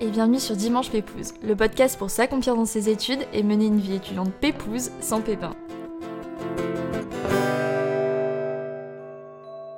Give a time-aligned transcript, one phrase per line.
[0.00, 3.78] et bienvenue sur Dimanche Pépouze, le podcast pour s'accomplir dans ses études et mener une
[3.78, 5.54] vie étudiante pépouze sans pépin.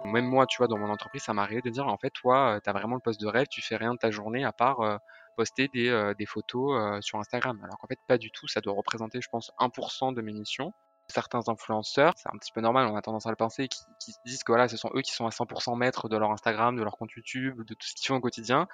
[0.04, 2.70] Même moi, tu vois, dans mon entreprise, ça m'arrive de dire, en fait, toi, tu
[2.70, 4.96] as vraiment le poste de rêve, tu fais rien de ta journée à part euh,
[5.36, 7.58] poster des, euh, photos euh, sur Instagram.
[7.64, 10.72] Alors qu'en fait, pas du tout, ça doit représenter, je pense, 1% de mes missions
[11.08, 14.12] certains influenceurs, c'est un petit peu normal, on a tendance à le penser, qui, qui
[14.24, 16.82] disent que voilà, ce sont eux qui sont à 100% maîtres de leur Instagram, de
[16.82, 18.66] leur compte YouTube, de tout ce qu'ils font au quotidien.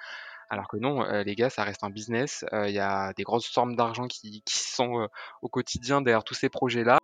[0.49, 2.43] Alors que non, euh, les gars, ça reste un business.
[2.53, 5.07] Euh, il y a des grosses sommes d'argent qui, sont euh,
[5.43, 6.97] au quotidien derrière tous ces projets-là.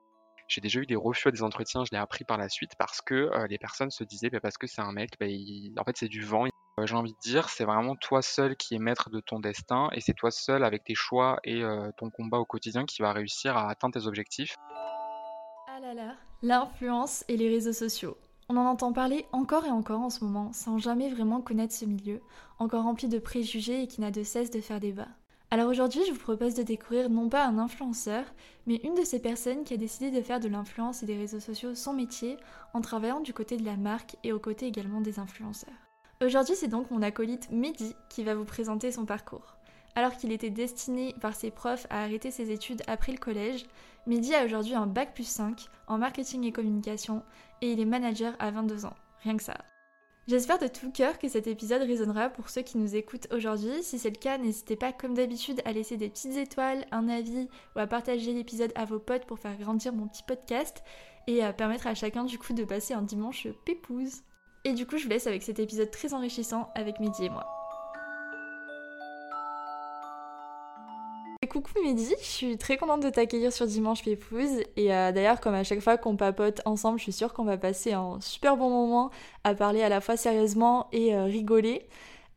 [0.47, 3.01] J'ai déjà eu des refus à des entretiens, je l'ai appris par la suite parce
[3.01, 6.07] que les personnes se disaient bah, parce que c'est un mec, bah, en fait c'est
[6.07, 6.45] du vent.
[6.83, 10.01] J'ai envie de dire, c'est vraiment toi seul qui es maître de ton destin et
[10.01, 11.63] c'est toi seul avec tes choix et
[11.97, 14.55] ton combat au quotidien qui va réussir à atteindre tes objectifs.
[15.67, 18.15] Ah là là, l'influence et les réseaux sociaux.
[18.47, 21.85] On en entend parler encore et encore en ce moment, sans jamais vraiment connaître ce
[21.85, 22.21] milieu,
[22.59, 25.07] encore rempli de préjugés et qui n'a de cesse de faire débat.
[25.49, 28.23] Alors aujourd'hui, je vous propose de découvrir non pas un influenceur,
[28.67, 31.39] mais une de ces personnes qui a décidé de faire de l'influence et des réseaux
[31.39, 32.37] sociaux son métier
[32.73, 35.73] en travaillant du côté de la marque et aux côtés également des influenceurs.
[36.23, 39.54] Aujourd'hui, c'est donc mon acolyte Mehdi qui va vous présenter son parcours.
[39.95, 43.65] Alors qu'il était destiné par ses profs à arrêter ses études après le collège,
[44.07, 47.23] Mehdi a aujourd'hui un bac plus 5 en marketing et communication
[47.61, 48.95] et il est manager à 22 ans.
[49.23, 49.57] Rien que ça.
[50.27, 53.83] J'espère de tout cœur que cet épisode résonnera pour ceux qui nous écoutent aujourd'hui.
[53.83, 57.47] Si c'est le cas, n'hésitez pas comme d'habitude à laisser des petites étoiles, un avis
[57.75, 60.83] ou à partager l'épisode à vos potes pour faire grandir mon petit podcast
[61.27, 64.23] et à permettre à chacun du coup de passer un dimanche pépouze.
[64.63, 67.64] Et du coup, je vous laisse avec cet épisode très enrichissant avec Mehdi et moi.
[71.65, 74.61] Coucou Mehdi, je suis très contente de t'accueillir sur Dimanche Pépouze.
[74.75, 77.57] Et euh, d'ailleurs, comme à chaque fois qu'on papote ensemble, je suis sûre qu'on va
[77.57, 79.09] passer un super bon moment
[79.43, 81.87] à parler à la fois sérieusement et euh, rigoler.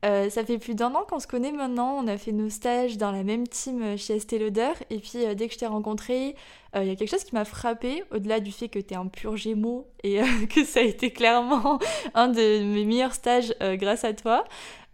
[0.05, 2.99] Euh, ça fait plus d'un an qu'on se connaît maintenant, on a fait nos stages
[2.99, 6.37] dans la même team chez Estée Lauder et puis dès que je t'ai rencontré,
[6.77, 9.07] il y a quelque chose qui m'a frappé au-delà du fait que tu es un
[9.07, 10.21] pur gémeau et
[10.55, 11.81] que ça a été clairement
[12.15, 14.45] un de mes meilleurs stages grâce à toi.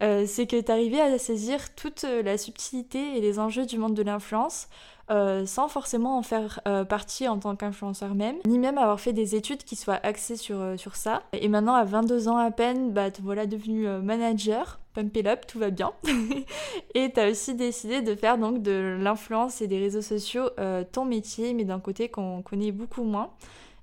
[0.03, 3.77] Euh, c'est que tu arrivais à saisir toute euh, la subtilité et les enjeux du
[3.77, 4.67] monde de l'influence.
[5.11, 9.35] Euh, sans forcément en faire partie en tant qu'influenceur même, ni même avoir fait des
[9.35, 11.21] études qui soient axées sur, sur ça.
[11.33, 15.45] Et maintenant, à 22 ans à peine, bah, te voilà devenu manager, pump it up,
[15.47, 15.91] tout va bien.
[16.95, 20.49] et tu as aussi décidé de faire donc de l'influence et des réseaux sociaux
[20.91, 23.29] ton métier, mais d'un côté qu'on connaît beaucoup moins.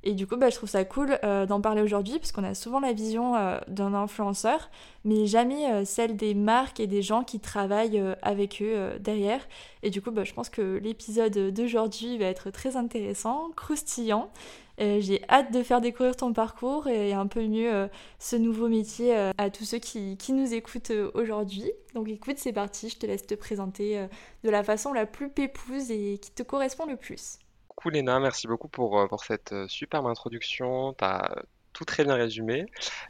[0.05, 2.55] Et du coup, bah, je trouve ça cool euh, d'en parler aujourd'hui parce qu'on a
[2.55, 4.71] souvent la vision euh, d'un influenceur,
[5.05, 9.47] mais jamais euh, celle des marques et des gens qui travaillent avec eux derrière.
[9.83, 14.31] Et du coup, bah, je pense que l'épisode d'aujourd'hui va être très intéressant, croustillant.
[14.79, 17.89] J'ai hâte de faire découvrir ton parcours et un peu mieux
[18.19, 21.71] ce nouveau métier à tous ceux qui, qui nous écoutent aujourd'hui.
[21.95, 24.05] Donc écoute, c'est parti, je te laisse te présenter
[24.43, 27.39] de la façon la plus pépouse et qui te correspond le plus.
[27.75, 30.93] Coucou Léna, merci beaucoup pour, euh, pour cette euh, superbe introduction.
[30.93, 31.35] Tu as
[31.73, 32.67] tout très bien résumé.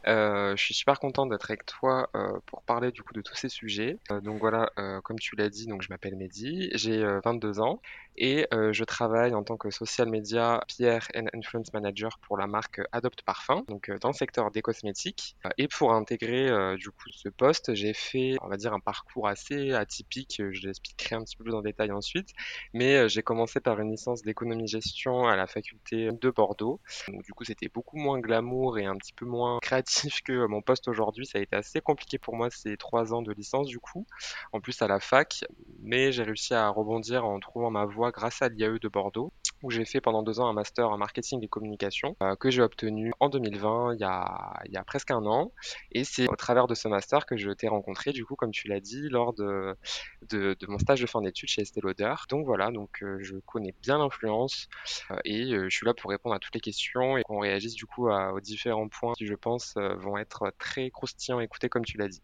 [0.07, 2.09] Euh, je suis super content d'être avec toi
[2.45, 3.97] pour parler du coup de tous ces sujets.
[4.21, 4.69] donc voilà,
[5.03, 7.81] comme tu l'as dit, donc je m'appelle Mehdi, j'ai 22 ans
[8.15, 12.47] et euh, je travaille en tant que social media PR and influence manager pour la
[12.47, 15.35] marque Adopt Parfum, donc euh, dans le secteur des cosmétiques.
[15.45, 16.33] Euh, et pour intégrer
[16.77, 20.41] du coup ce poste, j'ai fait, on va dire, un parcours assez atypique.
[20.51, 22.29] Je l'expliquerai un petit peu plus en détail ensuite.
[22.73, 26.79] Mais j'ai commencé par une licence d'économie-gestion à la faculté de Bordeaux.
[27.07, 30.61] Donc, du coup, c'était beaucoup moins glamour et un petit peu moins créatif que mon
[30.61, 31.25] poste aujourd'hui.
[31.25, 34.05] Ça a été assez compliqué pour moi ces trois ans de licence du coup.
[34.51, 35.43] En plus à la fac,
[35.81, 39.31] mais j'ai réussi à rebondir en trouvant ma voie grâce à l'IAE de Bordeaux,
[39.63, 42.61] où j'ai fait pendant deux ans un master en marketing et communication euh, que j'ai
[42.61, 45.51] obtenu en 2020, il y, a, presque un an.
[45.91, 48.67] Et c'est au travers de ce master que je t'ai rencontré, du coup, comme tu
[48.67, 49.75] l'as dit, lors de,
[50.67, 52.13] mon stage de fin d'études chez Estée Lauder.
[52.29, 54.67] Donc voilà, donc euh, je connais bien l'influence
[55.11, 57.85] euh, et je suis là pour répondre à toutes les questions et qu'on réagisse du
[57.85, 61.97] coup aux différents points qui, je pense, vont être très croustillants à écouter, comme tu
[61.97, 62.21] l'as dit.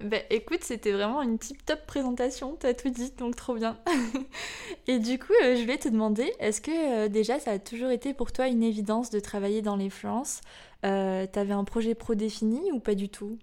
[0.00, 3.78] Bah écoute, c'était vraiment une tip top présentation, t'as tout dit, donc trop bien.
[4.88, 7.90] et du coup, euh, je voulais te demander, est-ce que euh, déjà ça a toujours
[7.90, 10.40] été pour toi une évidence de travailler dans l'influence
[10.84, 13.38] euh, T'avais un projet pro défini ou pas du tout?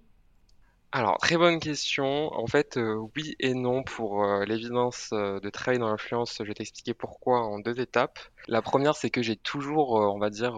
[0.92, 2.34] Alors, très bonne question.
[2.34, 6.38] En fait, euh, oui et non pour euh, l'évidence euh, de travailler dans l'influence.
[6.40, 8.18] Je vais t'expliquer pourquoi en deux étapes.
[8.48, 10.56] La première, c'est que j'ai toujours, on va dire,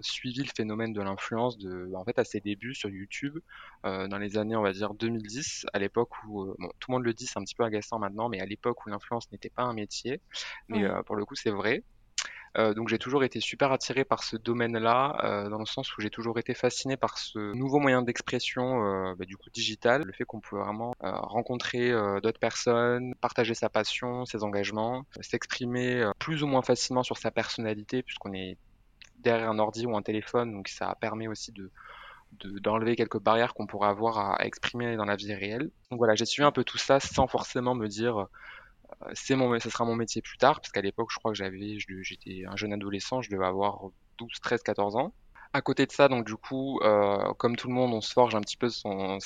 [0.00, 3.38] suivi le phénomène de l'influence de, en fait, à ses débuts sur YouTube,
[3.84, 7.12] dans les années, on va dire, 2010, à l'époque où, bon, tout le monde le
[7.12, 9.74] dit, c'est un petit peu agaçant maintenant, mais à l'époque où l'influence n'était pas un
[9.74, 10.22] métier.
[10.68, 11.82] Mais pour le coup, c'est vrai.
[12.74, 16.38] Donc j'ai toujours été super attiré par ce domaine-là, dans le sens où j'ai toujours
[16.38, 20.56] été fasciné par ce nouveau moyen d'expression, bah, du coup digital, le fait qu'on peut
[20.56, 21.92] vraiment rencontrer
[22.22, 28.02] d'autres personnes, partager sa passion, ses engagements, s'exprimer plus ou moins facilement sur sa personnalité,
[28.02, 28.56] puisqu'on est
[29.18, 31.70] derrière un ordi ou un téléphone, donc ça permet aussi de
[32.44, 35.70] d'enlever quelques barrières qu'on pourrait avoir à, exprimer dans la vie réelle.
[35.90, 38.28] Donc voilà, j'ai suivi un peu tout ça sans forcément me dire euh,
[39.14, 41.78] c'est mon, ça sera mon métier plus tard, parce qu'à l'époque, je crois que j'avais,
[41.78, 43.80] j'étais un jeune adolescent, je devais avoir
[44.18, 45.12] 12, 13, 14 ans.
[45.56, 48.34] À côté de ça, donc du coup, euh, comme tout le monde, on se forge
[48.34, 49.18] un petit peu son,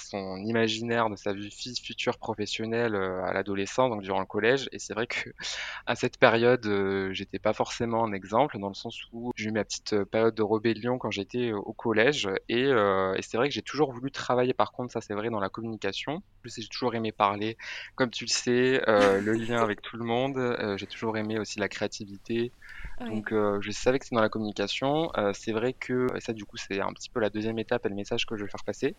[0.45, 4.69] imaginaire de sa vie future professionnelle euh, à l'adolescence, donc durant le collège.
[4.71, 5.31] Et c'est vrai que
[5.87, 9.53] à cette période, euh, j'étais pas forcément un exemple, dans le sens où j'ai eu
[9.53, 12.29] ma petite période de rébellion quand j'étais au collège.
[12.49, 15.41] Et, et c'est vrai que j'ai toujours voulu travailler, par contre, ça c'est vrai, dans
[15.41, 16.23] la communication.
[16.45, 17.57] J'ai toujours aimé parler,
[17.97, 20.39] comme tu le sais, le lien avec tout le monde.
[20.79, 22.53] j'ai toujours aimé aussi la créativité.
[23.01, 25.11] Donc je savais que c'est dans la communication.
[25.33, 27.89] c'est vrai que et ça du coup c'est un petit peu la deuxième étape et
[27.89, 28.95] le message que je vais faire passer,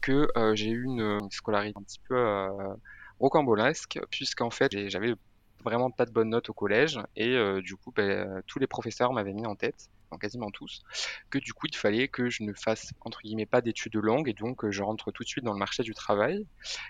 [0.00, 2.74] que euh, j'ai eu une, scolarité un petit peu euh,
[3.20, 5.14] rocambolesque, puisqu'en fait j'avais
[5.64, 9.12] vraiment pas de bonnes notes au collège et euh, du coup ben, tous les professeurs
[9.12, 10.82] m'avaient mis en tête quasiment tous,
[11.30, 14.32] que du coup il fallait que je ne fasse entre guillemets pas d'études longues et
[14.32, 16.46] donc je rentre tout de suite dans le marché du travail.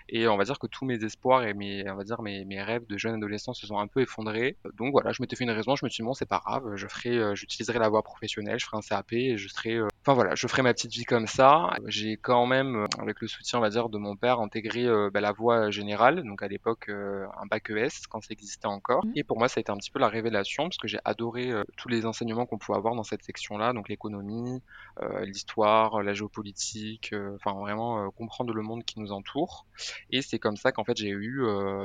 [0.07, 2.61] Et on va dire que tous mes espoirs et mes, on va dire mes, mes
[2.61, 4.57] rêves de jeune adolescent se sont un peu effondrés.
[4.75, 6.75] Donc voilà, je m'étais fait une raison, je me suis dit bon c'est pas grave,
[6.75, 9.87] je ferai, euh, j'utiliserai la voie professionnelle, je ferai un CAP et je serai, euh,
[10.09, 11.69] enfin voilà, je ferai ma petite vie comme ça.
[11.85, 15.21] J'ai quand même, euh, avec le soutien on va dire de mon père, intégré bah,
[15.21, 19.05] la voie générale, donc à l'époque un bac ES quand ça existait encore.
[19.05, 19.11] Mmh.
[19.15, 21.51] Et pour moi ça a été un petit peu la révélation parce que j'ai adoré
[21.77, 24.61] tous les enseignements qu'on pouvait avoir dans cette section-là, donc l'économie,
[25.01, 29.65] euh, l'histoire, la géopolitique, euh, enfin vraiment euh, comprendre le monde qui nous entoure.
[30.11, 31.41] Et c'est comme ça qu'en fait j'ai eu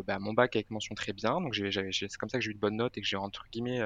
[0.07, 2.59] bah, mon bac avec mention très bien, donc c'est comme ça que j'ai eu de
[2.59, 3.83] bonnes notes et que j'ai entre guillemets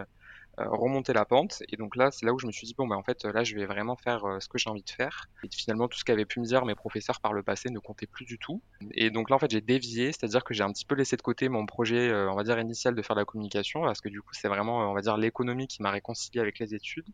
[0.66, 1.62] remonter la pente.
[1.68, 3.44] Et donc là, c'est là où je me suis dit, bon, bah, en fait, là,
[3.44, 5.28] je vais vraiment faire ce que j'ai envie de faire.
[5.44, 8.06] Et finalement, tout ce qu'avaient pu me dire mes professeurs par le passé ne comptait
[8.06, 8.62] plus du tout.
[8.92, 11.22] Et donc là, en fait, j'ai dévié, c'est-à-dire que j'ai un petit peu laissé de
[11.22, 14.20] côté mon projet, on va dire, initial de faire de la communication, parce que du
[14.20, 17.08] coup, c'est vraiment, on va dire, l'économie qui m'a réconcilié avec les études.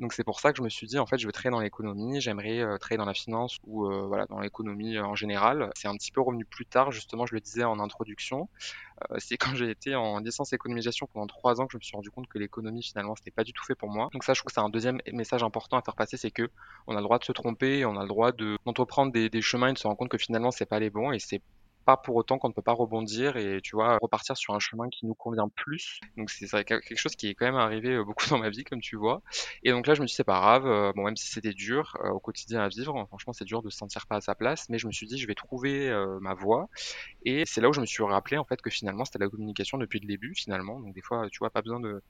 [0.00, 1.60] Donc c'est pour ça que je me suis dit en fait je veux travailler dans
[1.60, 5.70] l'économie, j'aimerais euh, travailler dans la finance ou euh, voilà dans l'économie euh, en général.
[5.76, 8.48] C'est un petit peu revenu plus tard justement, je le disais en introduction.
[9.18, 12.10] c'est quand j'ai été en licence économisation pendant trois ans que je me suis rendu
[12.10, 14.08] compte que l'économie finalement c'était pas du tout fait pour moi.
[14.12, 16.50] Donc ça je trouve que c'est un deuxième message important à faire passer, c'est que
[16.86, 19.42] on a le droit de se tromper, on a le droit de d'entreprendre des, des
[19.42, 21.40] chemins et de se rendre compte que finalement c'est pas les bons et c'est
[21.84, 24.88] pas pour autant qu'on ne peut pas rebondir et tu vois repartir sur un chemin
[24.88, 26.00] qui nous convient plus.
[26.16, 28.80] Donc c'est quelque chose qui est quand même arrivé euh, beaucoup dans ma vie comme
[28.80, 29.22] tu vois.
[29.62, 31.52] Et donc là je me suis dit c'est pas grave, euh, bon même si c'était
[31.52, 34.34] dur euh, au quotidien à vivre, franchement c'est dur de se sentir pas à sa
[34.34, 35.64] place, mais je me suis dit je vais trouver
[36.20, 36.68] ma voie
[37.24, 39.78] et c'est là où je me suis rappelé en fait que finalement c'était la communication
[39.78, 40.80] depuis le début finalement.
[40.80, 42.02] Donc des fois tu vois pas besoin de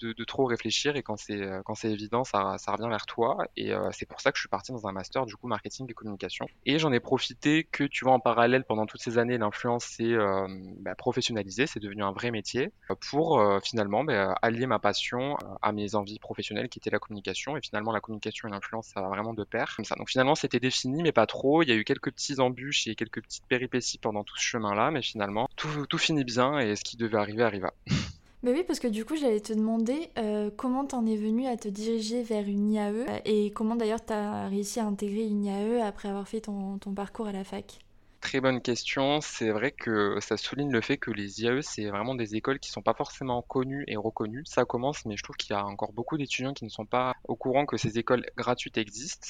[0.00, 3.38] de, trop réfléchir et quand c'est euh, quand c'est évident, ça, ça revient vers toi.
[3.56, 5.86] Et euh, c'est pour ça que je suis parti dans un master du coup marketing
[5.90, 6.46] et communication.
[6.66, 10.04] Et j'en ai profité que tu vois en parallèle pendant toutes ces années, l'influence s'est
[10.04, 10.46] euh,
[10.80, 12.72] bah, professionnalisée, c'est devenu un vrai métier
[13.10, 17.56] pour finalement bah, allier ma passion à mes envies professionnelles qui étaient la communication.
[17.56, 19.74] Et finalement, la communication et l'influence, ça va vraiment de pair.
[19.76, 19.94] Comme ça.
[19.96, 21.62] Donc finalement, c'était défini, mais pas trop.
[21.62, 24.90] Il y a eu quelques petits embûches et quelques petites péripéties pendant tout ce chemin-là,
[24.90, 27.72] mais finalement, tout, tout finit bien et ce qui devait arriver arriva.
[28.42, 31.56] Mais oui, parce que du coup, j'allais te demander euh, comment t'en es venu à
[31.56, 35.82] te diriger vers une IAE euh, et comment d'ailleurs t'as réussi à intégrer une IAE
[35.84, 37.80] après avoir fait ton, ton parcours à la fac?
[38.20, 39.20] Très bonne question.
[39.20, 42.70] C'est vrai que ça souligne le fait que les IAE, c'est vraiment des écoles qui
[42.70, 44.42] sont pas forcément connues et reconnues.
[44.44, 47.14] Ça commence, mais je trouve qu'il y a encore beaucoup d'étudiants qui ne sont pas
[47.24, 49.28] au courant que ces écoles gratuites existent.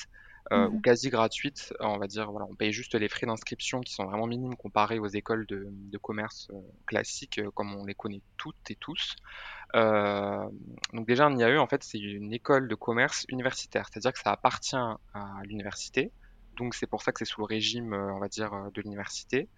[0.52, 1.74] Euh, ou mmh quasi gratuite.
[1.80, 4.98] On va dire, voilà, on paye juste les frais d'inscription qui sont vraiment minimes comparés
[4.98, 9.16] aux écoles de, de commerce euh, classiques euh, comme on les connaît toutes et tous.
[9.74, 14.32] donc déjà, un IAE, en fait, c'est une école de commerce universitaire, c'est-à-dire que ça
[14.32, 16.12] appartient à l'université.
[16.56, 19.48] Donc c'est pour ça que c'est sous le régime, on va dire, de l'université.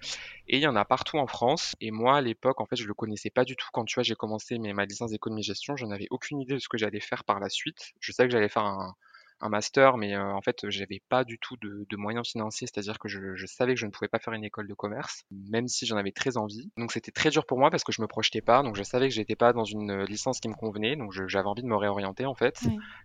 [0.49, 1.75] Et il y en a partout en France.
[1.81, 3.69] Et moi, à l'époque, en fait, je le connaissais pas du tout.
[3.73, 6.59] Quand tu vois, j'ai commencé mes, ma licence d'économie gestion, je n'avais aucune idée de
[6.59, 7.93] ce que j'allais faire par la suite.
[8.01, 8.95] Je savais que j'allais faire un,
[9.41, 12.99] un master, mais euh, en fait, j'avais pas du tout de, de moyens financiers, c'est-à-dire
[12.99, 15.67] que je, je, savais que je ne pouvais pas faire une école de commerce, même
[15.67, 16.71] si j'en avais très envie.
[16.77, 19.09] Donc c'était très dur pour moi parce que je me projetais pas, donc je savais
[19.09, 21.77] que j'étais pas dans une euh, licence qui me convenait, donc j'avais envie de me
[21.77, 22.61] réorienter en fait,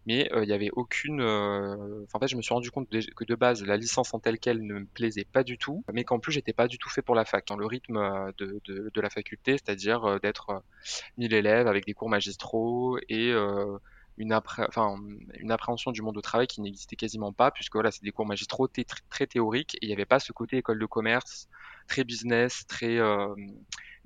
[0.05, 1.21] mais euh, il y avait aucune.
[1.21, 4.65] en fait, je me suis rendu compte que de base, la licence en telle qu'elle
[4.65, 7.15] ne me plaisait pas du tout, mais qu'en plus, j'étais pas du tout fait pour
[7.15, 10.63] la fac, dans le rythme de, de, de la faculté, c'est-à-dire d'être
[11.17, 13.33] 1000 élèves avec des cours magistraux et
[14.17, 18.25] une, appréhension du monde au travail qui n'existait quasiment pas, puisque voilà, c'est des cours
[18.25, 21.47] magistraux très théoriques et il n'y avait pas ce côté école de commerce,
[21.87, 23.35] très business, très, euh,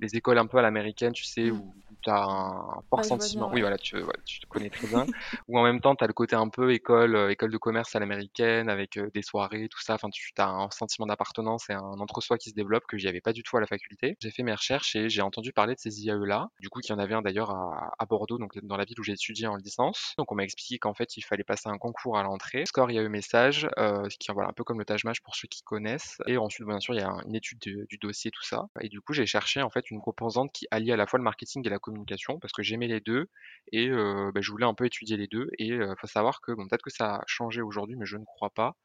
[0.00, 1.58] les écoles un peu à l'américaine, tu sais, Mm.
[1.60, 3.44] où tu as un fort Ouais, sentiment.
[3.46, 3.60] bien, Oui, ouais.
[3.62, 5.04] voilà, tu, voilà, tu te connais très bien.
[5.48, 7.94] Ou en même temps, tu as le côté un peu école, euh, école de commerce
[7.94, 9.94] à l'américaine, avec euh, des soirées, tout ça.
[9.94, 13.20] Enfin, tu as un sentiment d'appartenance et un entre-soi qui se développe que j'y avais
[13.20, 14.16] pas du tout à la faculté.
[14.20, 16.48] J'ai fait mes recherches et j'ai entendu parler de ces IAE-là.
[16.60, 18.98] Du coup, qu'il y en avait un d'ailleurs à, à Bordeaux, donc dans la ville
[18.98, 20.14] où j'ai étudié en licence.
[20.16, 22.64] Donc, on m'a expliqué qu'en fait, il fallait passer un concours à l'entrée.
[22.66, 25.34] Score IAE message, euh, ce qui est voilà, un peu comme le Taj Mahal pour
[25.36, 26.16] ceux qui connaissent.
[26.26, 28.66] Et ensuite, bien sûr, il y a une étude de- du dossier, tout ça.
[28.80, 31.24] Et du coup, j'ai cherché en fait une composante qui allie à la fois le
[31.24, 33.28] marketing et la communication parce que j'aimais les deux
[33.72, 35.48] et euh, bah, je voulais un peu étudier les deux.
[35.58, 38.24] Et il faut savoir que, bon, peut-être que ça a changé aujourd'hui, mais je ne
[38.24, 38.76] crois pas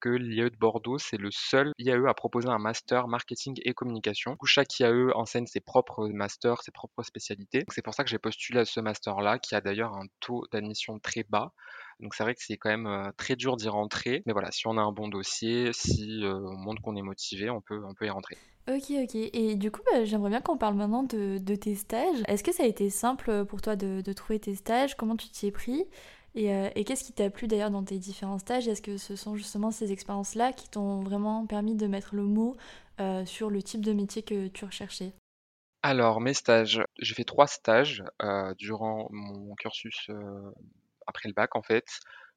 [0.00, 4.36] que l'IAE de Bordeaux, c'est le seul IAE à proposer un master marketing et communication.
[4.36, 7.64] Coup, chaque IAE enseigne ses propres masters, ses propres spécialités.
[7.68, 10.98] C'est pour ça que j'ai postulé à ce master-là, qui a d'ailleurs un taux d'admission
[10.98, 11.52] très bas.
[12.00, 14.22] Donc c'est vrai que c'est quand même euh, très dur d'y rentrer.
[14.26, 17.50] Mais voilà, si on a un bon dossier, si euh, on montre qu'on est motivé,
[17.50, 18.36] on peut, on peut y rentrer.
[18.68, 19.14] Ok, ok.
[19.14, 22.22] Et du coup, bah, j'aimerais bien qu'on parle maintenant de, tes stages.
[22.26, 24.96] Est-ce que ça a été simple pour toi de trouver tes stages?
[24.96, 25.84] Comment tu t'y es pris?
[26.34, 28.68] Et, euh, et qu'est-ce qui t'a plu d'ailleurs dans tes différents stages?
[28.68, 32.56] Est-ce que ce sont justement ces expériences-là qui t'ont vraiment permis de mettre le mot
[33.00, 35.12] euh, sur le type de métier que tu recherchais?
[35.82, 40.10] Alors, mes stages, j'ai fait trois stages euh, durant mon cursus
[41.06, 41.86] après le bac en fait.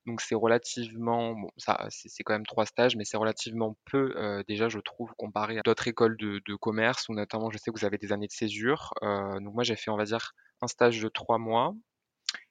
[0.05, 4.67] Donc c'est relativement, bon, ça, c'est quand même trois stages, mais c'est relativement peu déjà,
[4.69, 7.97] je trouve, comparé à d'autres écoles de, commerce, où notamment je sais que vous avez
[7.97, 8.93] des années de césure.
[9.01, 11.73] Donc moi j'ai fait, on va dire, un stage de trois mois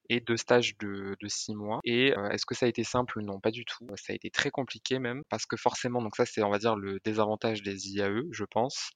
[0.08, 1.80] et deux stages de, de six mois.
[1.84, 3.20] Et euh, est-ce que ça a été simple?
[3.22, 3.86] Non, pas du tout.
[3.96, 6.76] Ça a été très compliqué même, parce que forcément, donc ça c'est, on va dire,
[6.76, 8.90] le désavantage des IAE, je pense,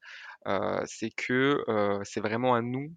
[0.46, 2.92] euh, c'est que euh, c'est vraiment à nous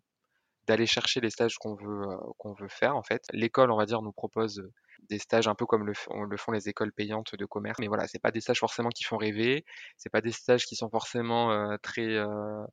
[0.69, 3.23] d'aller chercher les stages qu'on veut, euh, veut faire en fait.
[3.33, 4.63] L'école, on va dire, nous propose
[5.09, 8.21] des stages un peu comme le, font les écoles payantes de commerce, mais voilà, c'est
[8.21, 9.65] pas des stages forcément qui font rêver,
[9.97, 12.63] c'est pas des stages qui sont forcément euh, très euh,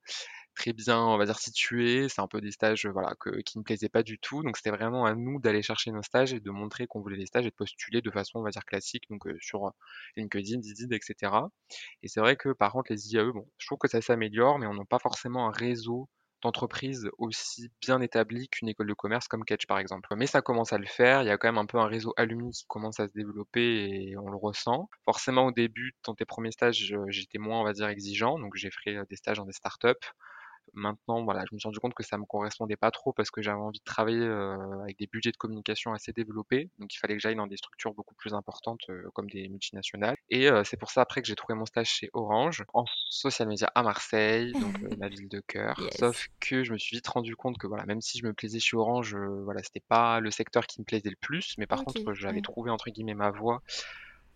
[0.57, 3.59] très bien, on va dire situés, c'est un peu des stages euh, voilà que, qui
[3.59, 6.41] ne plaisaient pas du tout, donc c'était vraiment à nous d'aller chercher nos stages et
[6.41, 9.05] de montrer qu'on voulait les stages et de postuler de façon on va dire classique,
[9.11, 9.71] donc euh, sur
[10.17, 11.33] LinkedIn, Indeed, etc.
[12.03, 14.67] Et c'est vrai que par contre les IAE, bon, je trouve que ça s'améliore, mais
[14.67, 16.09] on n'a pas forcément un réseau
[16.47, 20.09] d'entreprises aussi bien établi qu'une école de commerce comme Catch par exemple.
[20.17, 22.15] Mais ça commence à le faire, il y a quand même un peu un réseau
[22.17, 24.89] alumni qui commence à se développer et on le ressent.
[25.05, 28.55] Forcément au début, dans tes premiers stages, euh, j'étais moins on va dire exigeant, donc
[28.57, 29.89] j'ai fait euh, des stages dans des startups.
[30.75, 33.43] Maintenant, voilà, je me suis rendu compte que ça me correspondait pas trop parce que
[33.43, 36.71] j'avais envie de travailler euh, avec des budgets de communication assez développés.
[36.79, 40.17] Donc, il fallait que j'aille dans des structures beaucoup plus importantes euh, comme des multinationales.
[40.31, 43.49] Et euh, c'est pour ça après que j'ai trouvé mon stage chez Orange en social
[43.49, 45.79] media à Marseille, donc ma ville de cœur.
[45.81, 45.97] Yes.
[45.99, 48.61] Sauf que je me suis vite rendu compte que voilà, même si je me plaisais
[48.61, 52.15] chez Orange, voilà, c'était pas le secteur qui me plaisait le plus, mais par contre,
[52.15, 53.63] j'avais trouvé entre guillemets ma voie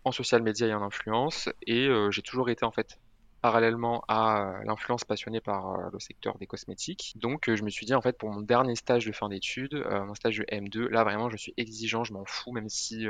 [0.03, 1.49] en social media et en influence.
[1.67, 2.97] Et j'ai toujours été en fait
[3.41, 7.13] parallèlement à euh, l'influence passionnée par euh, le secteur des cosmétiques.
[7.15, 9.83] Donc euh, je me suis dit en fait pour mon dernier stage de fin d'études,
[9.89, 13.07] mon stage de M2, là vraiment je suis exigeant, je m'en fous même si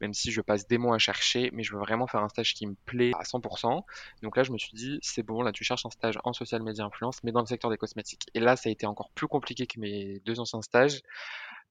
[0.00, 2.54] même si je passe des mois à chercher, mais je veux vraiment faire un stage
[2.54, 3.84] qui me plaît à 100%.
[4.22, 6.62] Donc là, je me suis dit, c'est bon, là, tu cherches un stage en social
[6.62, 8.26] media influence, mais dans le secteur des cosmétiques.
[8.34, 11.00] Et là, ça a été encore plus compliqué que mes deux anciens stages,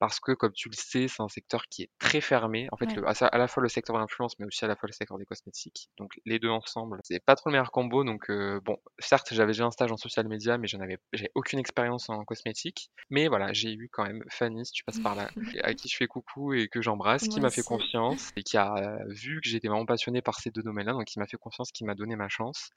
[0.03, 2.67] parce que, comme tu le sais, c'est un secteur qui est très fermé.
[2.73, 2.95] En fait, Ouais.
[2.97, 4.91] le, à, à la fois le secteur de l'influence, mais aussi à la fois le
[4.91, 5.87] secteur des cosmétiques.
[5.97, 8.03] Donc, les deux ensemble, c'est pas trop le meilleur combo.
[8.03, 11.31] Donc, euh, bon, certes, j'avais déjà un stage en social media, mais j'en avais, j'ai
[11.35, 12.89] aucune expérience en cosmétique.
[13.09, 15.31] Mais voilà, j'ai eu quand même Fanny, si tu passes par là,
[15.63, 18.75] à qui je fais coucou et que j'embrasse, qui m'a fait confiance et qui a
[18.75, 21.71] euh, vu que j'étais vraiment passionné par ces deux domaines-là, donc qui m'a fait confiance,
[21.71, 22.71] qui m'a donné ma chance.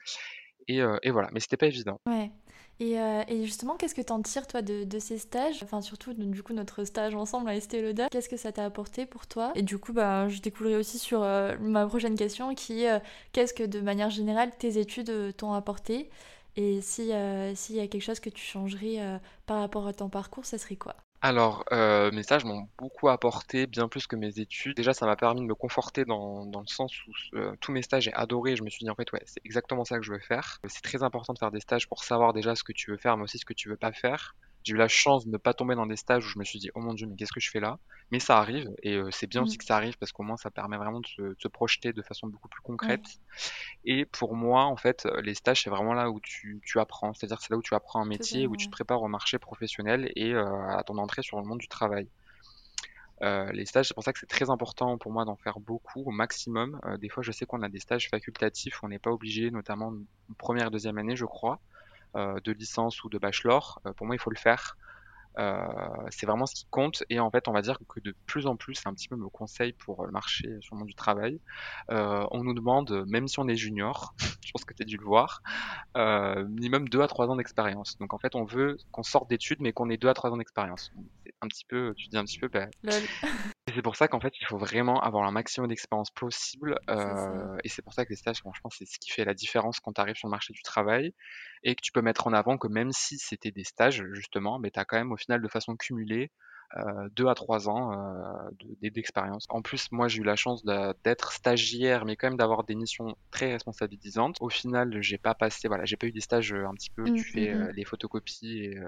[0.68, 1.98] Et, euh, et voilà, mais c'était pas évident.
[2.08, 2.30] Ouais.
[2.78, 5.62] Et, euh, et justement, qu'est-ce que t'en tires, toi, de, de ces stages?
[5.62, 8.06] Enfin, surtout, du coup, notre stage ensemble à Estée Lauder.
[8.10, 9.52] Qu'est-ce que ça t'a apporté pour toi?
[9.54, 13.00] Et du coup, bah, je découlerai aussi sur euh, ma prochaine question, qui est
[13.32, 16.10] qu'est-ce que, de manière générale, tes études t'ont apporté?
[16.56, 17.12] Et si,
[17.54, 20.76] s'il y a quelque chose que tu changerais par rapport à ton parcours, ça serait
[20.76, 20.96] quoi?
[21.28, 24.76] Alors, euh, mes stages m'ont beaucoup apporté, bien plus que mes études.
[24.76, 28.04] Déjà, ça m'a permis de me conforter dans, le sens où euh, tous mes stages,
[28.04, 28.54] j'ai adoré.
[28.54, 30.60] Je me suis dit, en fait, ouais, c'est exactement ça que je veux faire.
[30.68, 33.16] C'est très important de faire des stages pour savoir déjà ce que tu veux faire,
[33.16, 34.36] mais aussi ce que tu veux pas faire.
[34.66, 36.58] J'ai eu la chance de ne pas tomber dans des stages où je me suis
[36.58, 37.78] dit, oh mon Dieu, mais qu'est-ce que je fais là?
[38.10, 39.58] Mais ça arrive, et euh, c'est bien aussi Mm.
[39.58, 42.02] que ça arrive parce qu'au moins ça permet vraiment de se, de se projeter de
[42.02, 43.04] façon beaucoup plus concrète.
[43.84, 47.14] Et pour moi, en fait, les stages, c'est vraiment là où tu, tu apprends.
[47.14, 49.38] C'est-à-dire que c'est là où tu apprends un métier, où tu te prépares au marché
[49.38, 52.08] professionnel et euh, à ton entrée sur le monde du travail.
[53.22, 56.02] Euh, les stages, c'est pour ça que c'est très important pour moi d'en faire beaucoup,
[56.04, 56.80] au maximum.
[56.84, 59.88] Euh, des fois, je sais qu'on a des stages facultatifs, on n'est pas obligé, notamment
[59.88, 61.75] en première et deuxième année, je crois, euh,
[62.14, 63.80] de licence ou de bachelor.
[63.86, 64.76] Euh, pour moi, il faut le faire.
[66.10, 67.04] c'est vraiment ce qui compte.
[67.10, 69.16] Et en fait, on va dire que de plus en plus, c'est un petit peu
[69.16, 71.40] mon conseil pour le marché sur le monde du travail.
[71.88, 75.04] on nous demande, même si on est junior, je pense que tu as dû le
[75.04, 75.42] voir,
[75.94, 77.98] minimum 2 à 3 ans d'expérience.
[77.98, 80.38] Donc en fait, on veut qu'on sorte d'études, mais qu'on ait 2 à 3 ans
[80.38, 80.90] d'expérience.
[81.24, 82.68] C'est un petit peu, tu dis un petit peu, bah,
[83.76, 86.78] c'est pour ça qu'en fait, il faut vraiment avoir un maximum d'expérience possible.
[86.90, 89.80] Euh, et c'est pour ça que les stages, franchement, c'est ce qui fait la différence
[89.80, 91.14] quand tu arrives sur le marché du travail
[91.62, 94.70] et que tu peux mettre en avant que même si c'était des stages, justement, mais
[94.70, 96.32] tu as quand même au final de façon cumulée
[97.16, 98.50] deux à trois ans euh,
[98.82, 99.46] d'expérience.
[99.48, 103.16] En plus, moi, j'ai eu la chance d'être stagiaire, mais quand même d'avoir des missions
[103.30, 104.36] très responsabilisantes.
[104.40, 107.12] Au final, j'ai pas passé, voilà, j'ai pas eu des stages un petit peu, tu
[107.12, 108.78] mmh, fais mmh, les photocopies et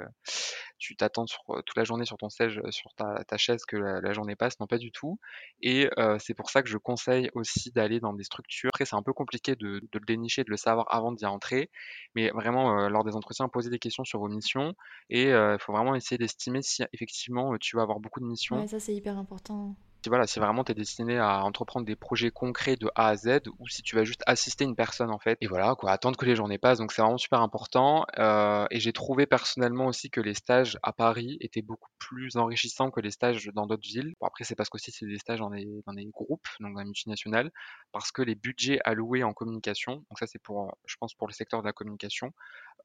[0.78, 4.58] tu t'attends toute la journée sur ton siège, sur ta, chaise que la, journée passe.
[4.60, 5.18] Non, pas du tout.
[5.62, 8.70] Et c'est pour ça que je conseille aussi d'aller dans des structures.
[8.72, 11.70] Après, c'est un peu compliqué de, de, le dénicher, de le savoir avant d'y entrer,
[12.14, 14.74] mais vraiment, lors des entretiens, poser des questions sur vos missions
[15.10, 18.56] et il faut vraiment essayer d'estimer si effectivement tu vas avoir beaucoup de missions.
[18.56, 21.96] Ouais, ça c'est hyper important si, voilà, si vraiment tu es destiné à entreprendre des
[21.96, 25.18] projets concrets de A à Z ou si tu vas juste assister une personne en
[25.18, 25.36] fait.
[25.40, 26.78] Et voilà, quoi, attendre que les journées passent.
[26.78, 28.06] Donc c'est vraiment super important.
[28.18, 32.90] Euh, et j'ai trouvé personnellement aussi que les stages à Paris étaient beaucoup plus enrichissants
[32.90, 34.14] que les stages dans d'autres villes.
[34.20, 36.80] Bon, après, c'est parce qu'aussi c'est des stages dans des, dans des groupes, donc dans
[36.80, 37.50] les multinationales,
[37.92, 41.32] parce que les budgets alloués en communication, donc ça c'est pour, je pense, pour le
[41.32, 42.32] secteur de la communication,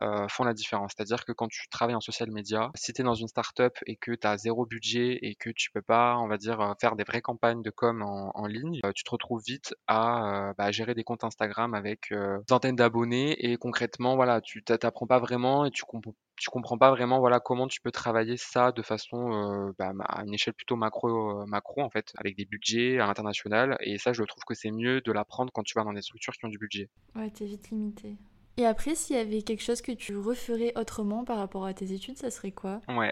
[0.01, 0.93] euh, font la différence.
[0.96, 3.96] C'est-à-dire que quand tu travailles en social media, si tu es dans une startup et
[3.96, 6.96] que tu as zéro budget et que tu peux pas, on va dire, euh, faire
[6.96, 10.93] des vraies campagnes de com en, ligne, euh, tu te retrouves vite à bah, gérer
[10.93, 15.72] des comptes Instagram avec euh, centaines d'abonnés et concrètement, voilà, tu t'apprends pas vraiment et
[15.72, 19.91] tu comprends tu comprends pas vraiment voilà comment tu peux travailler ça de façon bah,
[20.00, 24.13] à une échelle plutôt macro macro en fait avec des budgets à l'international et ça
[24.13, 26.50] je trouve que c'est mieux de l'apprendre quand tu vas dans des structures qui ont
[26.50, 26.89] du budget.
[27.15, 28.17] Ouais, t'es vite limité.
[28.57, 31.91] Et après, s'il y avait quelque chose que tu referais autrement par rapport à tes
[31.91, 32.81] études, ça serait quoi?
[32.88, 33.12] Ouais.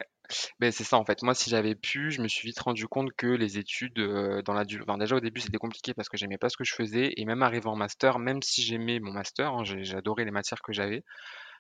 [0.60, 1.22] Ben, c'est ça en fait.
[1.24, 4.54] Moi, si j'avais pu, je me suis vite rendu compte que les études euh, dans
[4.54, 7.26] la déjà au début c'était compliqué parce que j'aimais pas ce que je faisais et
[7.26, 11.04] même arrivé en master, même si j'aimais mon master, hein, j'adorais les matières que j'avais,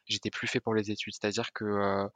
[0.08, 1.14] j'étais plus fait pour les études.
[1.14, 2.08] C'est-à-dire que euh,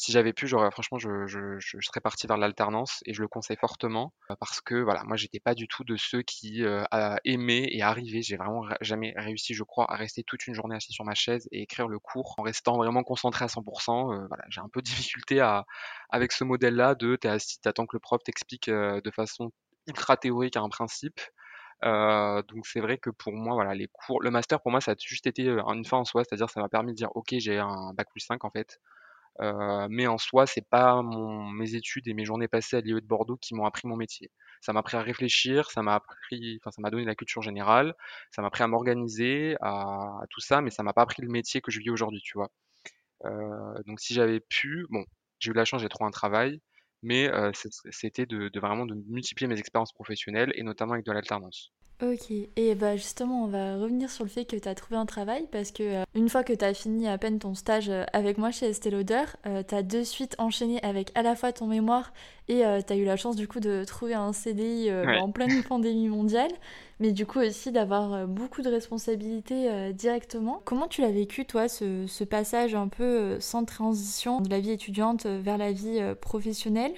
[0.00, 4.14] si j'avais pu, j'aurais franchement, je, serais parti vers l'alternance et je le conseille fortement
[4.30, 6.82] euh, parce que voilà, moi j'étais pas du tout de ceux qui euh,
[7.26, 8.22] aimaient et arrivaient.
[8.22, 11.46] J'ai vraiment jamais réussi, je crois, à rester toute une journée assis sur ma chaise
[11.52, 14.14] et écrire le cours en restant vraiment concentré à 100%.
[14.14, 15.66] Euh, voilà, j'ai un peu de difficulté à
[16.08, 19.52] avec ce modèle-là de t'es assis, t'attends que le prof t'explique de façon
[19.86, 21.20] ultra théorique un principe.
[21.82, 24.94] Donc c'est vrai que pour moi, voilà, les cours, le master pour moi, ça a
[24.98, 27.92] juste été une fin en soi, c'est-à-dire ça m'a permis de dire, ok, j'ai un
[27.92, 28.80] bac plus 5 en fait,
[29.40, 32.94] euh, mais en soi, c'est pas mon, mes études et mes journées passées à l'IE
[32.94, 34.30] de Bordeaux qui m'ont appris mon métier.
[34.60, 37.94] Ça m'a appris à réfléchir, ça m'a appris, enfin, ça m'a donné la culture générale,
[38.30, 41.60] ça m'a appris à m'organiser, à, tout ça, mais ça m'a pas appris le métier
[41.62, 42.50] que je vis aujourd'hui, tu vois.
[43.26, 45.04] Euh, donc si j'avais pu, bon,
[45.38, 46.60] j'ai eu la chance, j'ai trouvé un travail,
[47.02, 47.50] mais euh,
[47.90, 51.72] c'était de, de, vraiment de multiplier mes expériences professionnelles et notamment avec de l'alternance.
[52.02, 55.04] Ok, et bah justement, on va revenir sur le fait que tu as trouvé un
[55.04, 58.04] travail parce que euh, une fois que tu as fini à peine ton stage euh,
[58.14, 61.52] avec moi chez Estée Lauder, euh, tu as de suite enchaîné avec à la fois
[61.52, 62.14] ton mémoire
[62.48, 66.08] et tu as eu la chance du coup de trouver un CDI en pleine pandémie
[66.08, 66.50] mondiale,
[67.00, 70.62] mais du coup aussi d'avoir beaucoup de responsabilités directement.
[70.64, 75.26] Comment tu l'as vécu toi, ce, passage un peu sans transition de la vie étudiante
[75.26, 76.94] vers la vie professionnelle?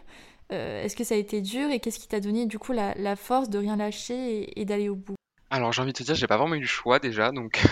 [0.53, 3.17] Euh, est-ce que ça a été dur et qu'est-ce qui t'a donné du coup la,
[3.17, 5.15] force de rien lâcher et, d'aller au bout?
[5.51, 7.63] Alors j'ai envie de te dire, j'ai pas vraiment eu le choix déjà, donc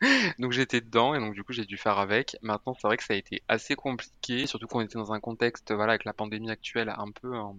[0.38, 2.36] donc j'étais dedans et donc du coup j'ai dû faire avec.
[2.42, 5.72] Maintenant c'est vrai que ça a été assez compliqué, surtout qu'on était dans un contexte
[5.72, 7.54] voilà avec la pandémie actuelle un peu un,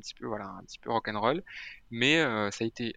[0.00, 1.42] petit peu voilà un petit peu rock'n'roll,
[1.90, 2.94] mais euh, ça a été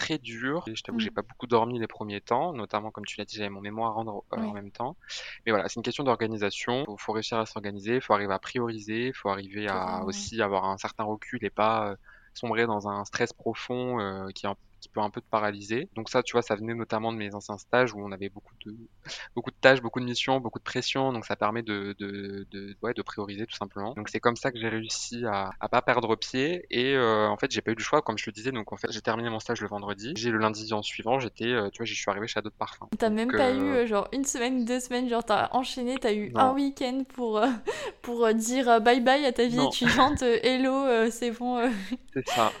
[0.00, 0.64] très dur.
[0.66, 1.14] Et je t'avoue que j'ai mm.
[1.14, 3.92] pas beaucoup dormi les premiers temps, notamment comme tu l'as dit, j'avais mon mémoire à
[3.92, 4.96] rendre euh, en même temps.
[5.44, 6.86] Mais voilà, c'est une question d'organisation.
[6.88, 10.40] Il faut, réussir à s'organiser, il faut arriver à prioriser, il faut arriver à aussi
[10.40, 11.96] avoir un certain recul et pas euh,
[12.32, 14.46] sombrer dans un stress profond euh, qui
[14.80, 15.88] qui peut un peu te paralyser.
[15.94, 18.54] Donc ça, tu vois, ça venait notamment de mes anciens stages où on avait beaucoup
[18.64, 18.74] de,
[19.34, 21.12] beaucoup de tâches, beaucoup de missions, beaucoup de pression.
[21.12, 23.94] Donc ça permet de, de, de, ouais, de prioriser tout simplement.
[23.94, 26.66] Donc c'est comme ça que j'ai réussi à, à pas perdre pied.
[26.70, 28.52] Et euh, en fait, j'ai pas eu le choix, comme je le disais.
[28.52, 30.12] Donc en fait, j'ai terminé mon stage le vendredi.
[30.16, 32.88] J'ai le lundi en suivant, j'étais, euh, tu vois, je suis arrivé chez d'autres parfums.
[32.98, 36.32] T'as même pas eu euh, genre une semaine, deux semaines, genre t'as enchaîné, t'as eu
[36.34, 37.40] un week-end pour,
[38.02, 41.70] pour dire bye bye à ta vie étudiante, hello, c'est bon.
[42.14, 42.52] c'est ça.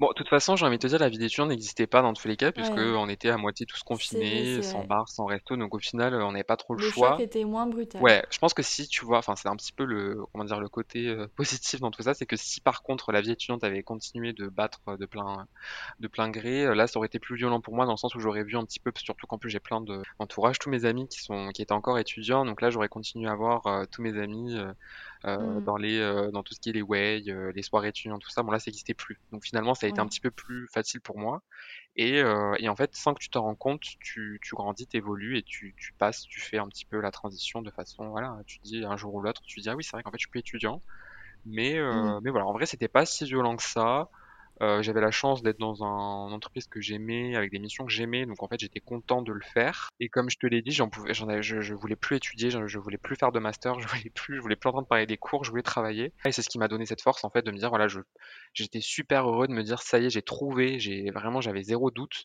[0.00, 2.12] Bon, de toute façon, j'ai envie de te dire, la vie d'étudiant n'existait pas dans
[2.12, 5.74] tous les cas, puisque on était à moitié tous confinés, sans bar, sans resto, donc
[5.74, 7.12] au final, on n'avait pas trop le, le choix.
[7.12, 8.02] choc était moins brutal.
[8.02, 10.60] Ouais, je pense que si tu vois, enfin, c'est un petit peu le, comment dire,
[10.60, 13.64] le côté euh, positif dans tout ça, c'est que si par contre la vie étudiante
[13.64, 15.46] avait continué de battre de plein,
[16.00, 18.14] de plein gré, euh, là, ça aurait été plus violent pour moi dans le sens
[18.14, 21.08] où j'aurais vu un petit peu, surtout qu'en plus j'ai plein d'entourage, tous mes amis
[21.08, 24.18] qui sont, qui étaient encore étudiants, donc là, j'aurais continué à voir euh, tous mes
[24.18, 24.72] amis euh,
[25.38, 25.60] Mm.
[25.62, 28.30] dans les euh, dans tout ce qui est les way, euh, les soirées étudiantes, tout
[28.30, 28.42] ça.
[28.42, 29.20] Bon là, ça n'existait plus.
[29.32, 31.42] Donc finalement, ça a été un petit peu plus facile pour moi.
[31.96, 35.38] Et, euh, et en fait, sans que tu t'en rends compte, tu, tu grandis, t'évolues
[35.38, 38.58] et tu, tu passes, tu fais un petit peu la transition de façon, voilà, tu
[38.62, 40.30] dis un jour ou l'autre, tu dis ah oui, c'est vrai qu'en fait, je suis
[40.30, 40.82] plus étudiant.
[41.44, 42.10] Mais, Mm.
[42.10, 44.08] euh, mais voilà, en vrai, c'était pas si violent que ça.
[44.62, 47.92] Euh, j'avais la chance d'être dans un, une entreprise que j'aimais, avec des missions que
[47.92, 49.90] j'aimais, donc en fait j'étais content de le faire.
[50.00, 52.66] Et comme je te l'ai dit, j'en pouvais, j'en je, je voulais plus étudier, je,
[52.66, 55.18] je voulais plus faire de master, je voulais plus, je voulais plus entendre parler des
[55.18, 56.12] cours, je voulais travailler.
[56.24, 58.00] Et c'est ce qui m'a donné cette force en fait de me dire voilà, je,
[58.54, 61.90] j'étais super heureux de me dire ça y est, j'ai trouvé, j'ai vraiment j'avais zéro
[61.90, 62.24] doute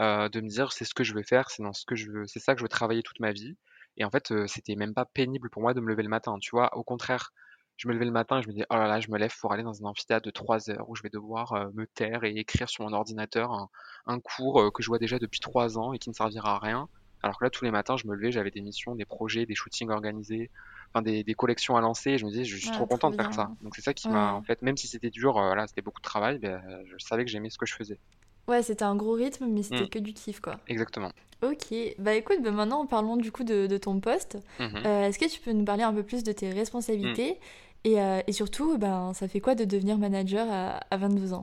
[0.00, 2.10] euh, de me dire c'est ce que je veux faire, c'est dans ce que je
[2.10, 3.56] veux, c'est ça que je veux travailler toute ma vie.
[3.98, 6.38] Et en fait, euh, c'était même pas pénible pour moi de me lever le matin,
[6.38, 6.76] tu vois.
[6.76, 7.32] Au contraire,
[7.76, 9.34] je me levais le matin et je me disais oh là là, je me lève
[9.40, 12.24] pour aller dans un amphithéâtre de 3 heures où je vais devoir euh, me taire
[12.24, 13.68] et écrire sur mon ordinateur un,
[14.06, 16.58] un cours euh, que je vois déjà depuis 3 ans et qui ne servira à
[16.58, 16.88] rien.
[17.22, 19.54] Alors que là, tous les matins, je me levais, j'avais des missions, des projets, des
[19.54, 20.50] shootings organisés,
[20.94, 22.12] enfin des, des collections à lancer.
[22.12, 23.50] Et je me disais, je suis trop Ouais, content trop de faire ça.
[23.60, 26.00] Donc c'est ça qui m'a, en fait, même si c'était dur, euh, là, c'était beaucoup
[26.00, 28.00] de travail, ben, je savais que j'aimais ce que je faisais.
[28.48, 30.58] Ouais, c'était un gros rythme, mais c'était que du kiff, quoi.
[30.68, 31.10] exactement.
[31.42, 34.38] Ok, bah écoute, bah maintenant parlons du coup de, de ton poste.
[34.58, 34.82] Mhm.
[34.86, 37.38] Euh, est-ce que tu peux nous parler un peu plus de tes responsabilités
[37.84, 41.42] et, euh, et surtout, ben, ça fait quoi de devenir manager à, à 22 ans?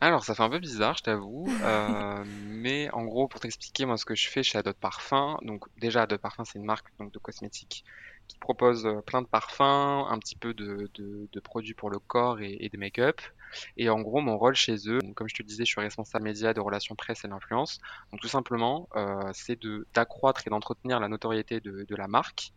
[0.00, 3.96] Alors, ça fait un peu bizarre, je t'avoue, euh, mais en gros, pour t'expliquer, moi,
[3.96, 7.12] ce que je fais chez Adot Parfum, donc déjà, Adot Parfum, c'est une marque donc,
[7.12, 7.84] de cosmétiques
[8.28, 10.88] qui propose euh, plein de parfums, un petit peu de,
[11.42, 13.20] produits pour le corps et, de make-up.
[13.76, 16.52] Et en gros, mon rôle chez eux, comme je te disais, je suis responsable média
[16.52, 17.80] de relations presse et d'influence.
[18.12, 19.58] Donc, tout simplement, euh, c'est
[19.94, 22.52] d'accroître et d'entretenir la notoriété de la marque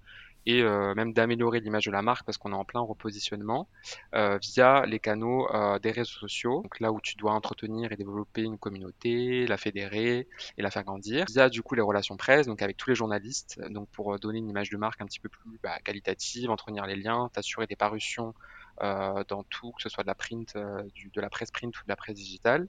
[0.45, 3.67] et euh, même d'améliorer l'image de la marque parce qu'on est en plein repositionnement
[4.15, 6.61] euh, via les canaux euh, des réseaux sociaux.
[6.63, 10.27] Donc là où tu dois entretenir et développer une communauté, la fédérer
[10.57, 11.25] et la faire grandir.
[11.29, 14.49] Via du coup les relations presse, donc avec tous les journalistes, donc pour donner une
[14.49, 18.33] image de marque un petit peu plus bah, qualitative, entretenir les liens, t'assurer des parutions
[18.81, 20.81] euh, dans tout, que ce soit de la print, euh,
[21.13, 22.67] de la presse print ou de la presse digitale.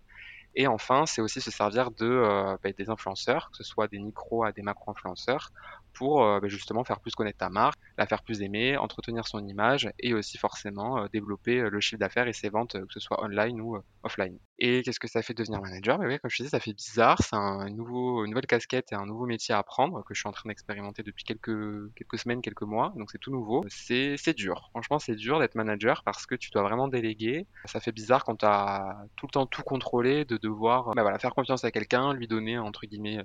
[0.55, 3.99] Et enfin, c'est aussi se servir de, euh, bah, des influenceurs, que ce soit des
[3.99, 5.53] micros à des macro-influenceurs,
[5.93, 9.91] pour euh, bah, justement faire plus connaître ta marque, faire plus aimer, entretenir son image
[9.99, 13.01] et aussi forcément euh, développer euh, le chiffre d'affaires et ses ventes, euh, que ce
[13.01, 14.39] soit online ou offline.
[14.59, 15.99] Et qu'est-ce que ça fait de devenir manager?
[15.99, 18.93] Bah oui, comme je te disais, ça fait bizarre, c'est un nouveau, une nouvelle casquette
[18.93, 22.19] et un nouveau métier à apprendre que je suis en train d'expérimenter depuis quelques, quelques
[22.19, 23.65] semaines, quelques mois, donc c'est tout nouveau.
[23.69, 27.47] C'est, dur, franchement c'est dur d'être manager parce que tu dois vraiment déléguer.
[27.65, 31.35] Ça fait bizarre quand tu as tout le temps tout contrôlé, de devoir bah faire
[31.35, 33.25] confiance à quelqu'un, lui donner entre guillemets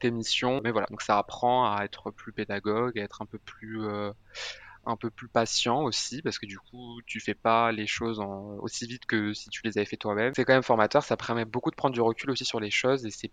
[0.00, 0.60] tes missions.
[0.64, 4.12] Mais voilà, donc ça apprend à être plus pédagogue, à être un peu plus euh,
[4.86, 8.20] un peu plus patient aussi, parce que du coup, tu fais pas les choses
[8.60, 10.32] aussi vite que si tu les avais fait toi-même.
[10.34, 13.04] C'est quand même formateur, ça permet beaucoup de prendre du recul aussi sur les choses
[13.06, 13.30] et c'est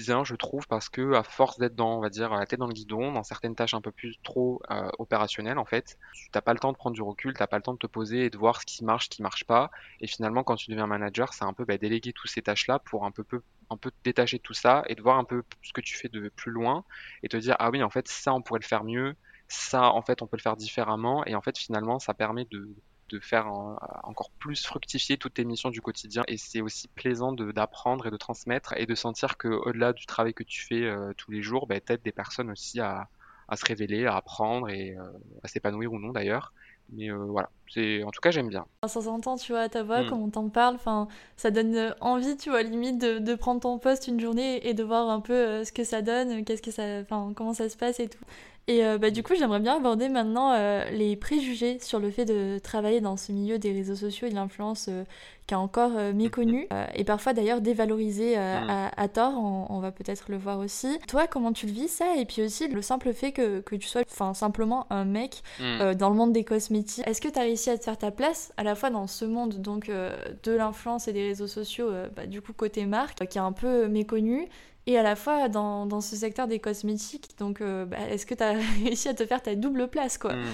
[0.00, 2.66] bien, je trouve, parce que à force d'être dans, on va dire, la tête dans
[2.66, 6.40] le guidon, dans certaines tâches un peu plus trop euh, opérationnelles, en fait, tu t'as
[6.40, 8.30] pas le temps de prendre du recul, t'as pas le temps de te poser et
[8.30, 9.70] de voir ce qui marche, ce qui marche pas.
[10.00, 13.04] Et finalement, quand tu deviens manager, c'est un peu bah, déléguer toutes ces tâches-là pour
[13.04, 13.24] un peu,
[13.70, 16.28] un peu détacher tout ça et de voir un peu ce que tu fais de
[16.28, 16.84] plus loin
[17.22, 19.16] et te dire ah oui en fait ça on pourrait le faire mieux
[19.48, 21.24] ça en fait on peut le faire différemment.
[21.26, 22.68] Et en fait finalement ça permet de,
[23.10, 26.24] de faire en- encore plus fructifier toutes tes missions du quotidien.
[26.28, 30.06] Et c'est aussi plaisant de- d'apprendre et de transmettre et de sentir que au-delà du
[30.06, 33.08] travail que tu fais euh, tous les jours bah, t'aides des personnes aussi à,
[33.48, 35.02] à se révéler à apprendre et euh,
[35.42, 36.52] à s'épanouir ou non d'ailleurs.
[36.90, 37.50] Mais euh, voilà.
[37.68, 38.66] C'est en tout cas j'aime bien.
[38.88, 40.04] Ça s'entend, tu vois, ta voix, Hmm.
[40.04, 43.78] quand on t'en parle, enfin, ça donne envie, tu vois, limite de, de prendre ton
[43.80, 47.00] poste une journée et de voir un peu ce que ça donne, qu'est-ce que ça,
[47.00, 48.22] enfin, comment ça se passe et tout.
[48.68, 52.24] Et euh, bah, du coup, j'aimerais bien aborder maintenant euh, les préjugés sur le fait
[52.24, 55.04] de travailler dans ce milieu des réseaux sociaux et de l'influence euh,
[55.46, 58.68] qui est encore méconnu et parfois d'ailleurs dévalorisé Hmm.
[58.68, 60.98] à, à tort, on, on va peut-être le voir aussi.
[61.06, 62.16] Toi, comment tu le vis ça?
[62.16, 64.02] Et puis aussi le simple fait que, que tu sois
[64.34, 65.94] simplement un mec Hmm.
[65.94, 67.06] dans le monde des cosmétiques.
[67.06, 69.24] Est-ce que tu as réussi à te faire ta place à la fois dans ce
[69.24, 73.40] monde donc de l'influence et des réseaux sociaux, bah, du coup côté marque, qui est
[73.40, 74.48] un peu méconnu,
[74.86, 77.36] et à la fois dans, dans ce secteur des cosmétiques.
[77.38, 78.52] Donc euh, bah, est-ce que tu as
[78.84, 80.34] réussi à te faire ta double place quoi?
[80.34, 80.44] Hmm.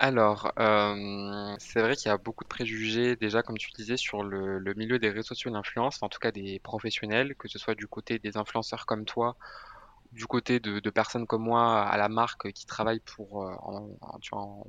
[0.00, 4.22] Alors, euh, c'est vrai qu'il y a beaucoup de préjugés déjà, comme tu disais, sur
[4.22, 7.74] le, milieu des réseaux sociaux et l'influence, en tout cas des professionnels, que ce soit
[7.74, 9.36] du côté des influenceurs comme toi,
[10.12, 14.62] du côté de, personnes comme moi à la marque qui travaillent pour, euh, en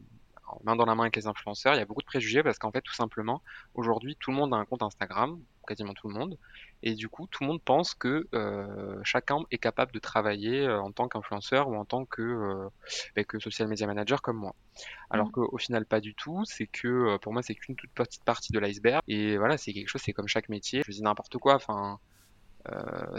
[0.63, 1.75] main dans la main avec les influenceurs.
[1.75, 3.41] Il y a beaucoup de préjugés parce qu'en fait, tout simplement,
[3.75, 6.37] aujourd'hui, tout le monde a un compte Instagram, quasiment tout le monde,
[6.83, 10.79] et du coup, tout le monde pense que euh, chacun est capable de travailler euh,
[10.81, 12.69] en tant qu'influenceur ou en tant que, euh,
[13.15, 14.55] ben, que social media manager comme moi.
[15.09, 15.31] Alors Mm.
[15.31, 16.43] qu'au final, pas du tout.
[16.45, 19.01] C'est que pour moi, c'est qu'une toute petite partie de l'iceberg.
[19.07, 20.81] Et voilà, c'est quelque chose, c'est comme chaque métier.
[20.87, 21.55] Je dis n'importe quoi.
[21.55, 21.99] Enfin,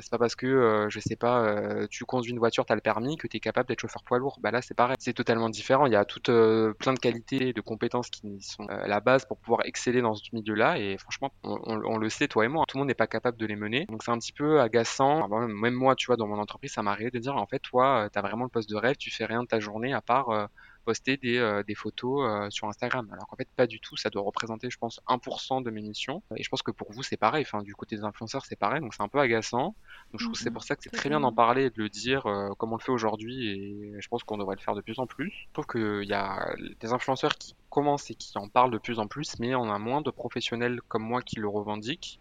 [0.01, 3.27] c'est pas parce que, je sais pas, tu conduis une voiture, tu le permis, que
[3.27, 4.39] tu es capable d'être chauffeur poids lourd.
[4.41, 4.97] Bah là, c'est pareil.
[4.99, 5.87] C'est totalement différent.
[5.87, 6.31] Il y a toutes
[6.79, 10.79] plein de qualités, de compétences qui sont la base pour pouvoir exceller dans ce milieu-là.
[10.79, 13.47] Et franchement, on, le sait, toi et moi, tout le monde n'est pas capable de
[13.47, 13.87] les mener.
[13.87, 15.29] Donc c'est un petit peu agaçant.
[15.29, 18.19] même moi, tu vois, dans mon entreprise, ça m'arrive de dire, en fait, toi, tu
[18.19, 20.49] as vraiment le poste de rêve, tu fais rien de ta journée à part
[20.91, 23.09] poster des, euh, des photos euh, sur Instagram.
[23.13, 23.97] Alors qu'en fait, pas du tout.
[23.97, 26.21] Ça doit représenter, je pense, 1% de mes missions.
[26.35, 27.45] Et je pense que pour vous, c'est pareil.
[27.47, 28.81] Enfin, du côté des influenceurs, c'est pareil.
[28.81, 29.77] Donc c'est un peu agaçant.
[30.11, 31.71] Donc je trouve que c'est mmh pour ça que c'est très bien d'en parler et
[31.71, 33.51] de le dire euh, comme on le fait aujourd'hui.
[33.51, 35.31] Et je pense qu'on devrait le faire de plus en plus.
[35.31, 38.99] Je trouve qu'il y a des influenceurs qui commencent et qui en parlent de plus
[38.99, 42.19] en plus, mais on a moins de professionnels comme moi qui le revendiquent.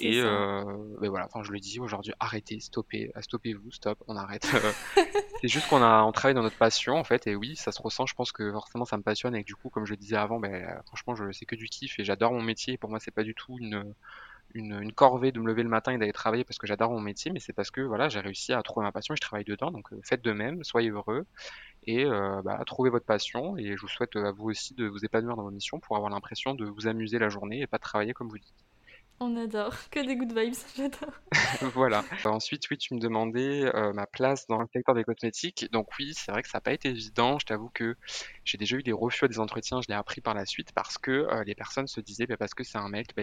[0.00, 0.64] Et euh,
[1.00, 4.44] ben voilà, enfin je le dis aujourd'hui, arrêtez, stoppez, euh, stoppez-vous, stop, on arrête.
[5.40, 7.80] c'est juste qu'on a, on travaille dans notre passion en fait, et oui, ça se
[7.80, 8.06] ressent.
[8.06, 10.16] Je pense que forcément ça me passionne et que du coup, comme je le disais
[10.16, 12.74] avant, ben franchement, je c'est que du kiff et j'adore mon métier.
[12.74, 13.94] Et pour moi, c'est pas du tout une,
[14.54, 17.00] une, une, corvée de me lever le matin et d'aller travailler parce que j'adore mon
[17.00, 19.44] métier, mais c'est parce que voilà, j'ai réussi à trouver ma passion et je travaille
[19.44, 19.70] dedans.
[19.70, 21.26] Donc euh, faites de même, soyez heureux
[21.86, 23.56] et euh, bah, trouvez votre passion.
[23.56, 26.10] Et je vous souhaite à vous aussi de vous épanouir dans vos missions pour avoir
[26.10, 28.65] l'impression de vous amuser la journée et pas de travailler comme vous dites.
[29.18, 31.14] On adore, que des good vibes, j'adore.
[31.74, 32.04] voilà.
[32.24, 35.70] Ensuite, oui, tu me demandais euh, ma place dans le secteur des cosmétiques.
[35.72, 37.38] Donc oui, c'est vrai que ça n'a pas été évident.
[37.38, 37.96] Je t'avoue que
[38.44, 40.98] j'ai déjà eu des refus à des entretiens, je l'ai appris par la suite parce
[40.98, 43.22] que euh, les personnes se disaient, bah, parce que c'est un mec, bah,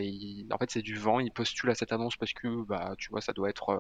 [0.52, 3.22] en fait c'est du vent, il postule à cette annonce parce que, bah, tu vois,
[3.22, 3.80] ça doit être euh,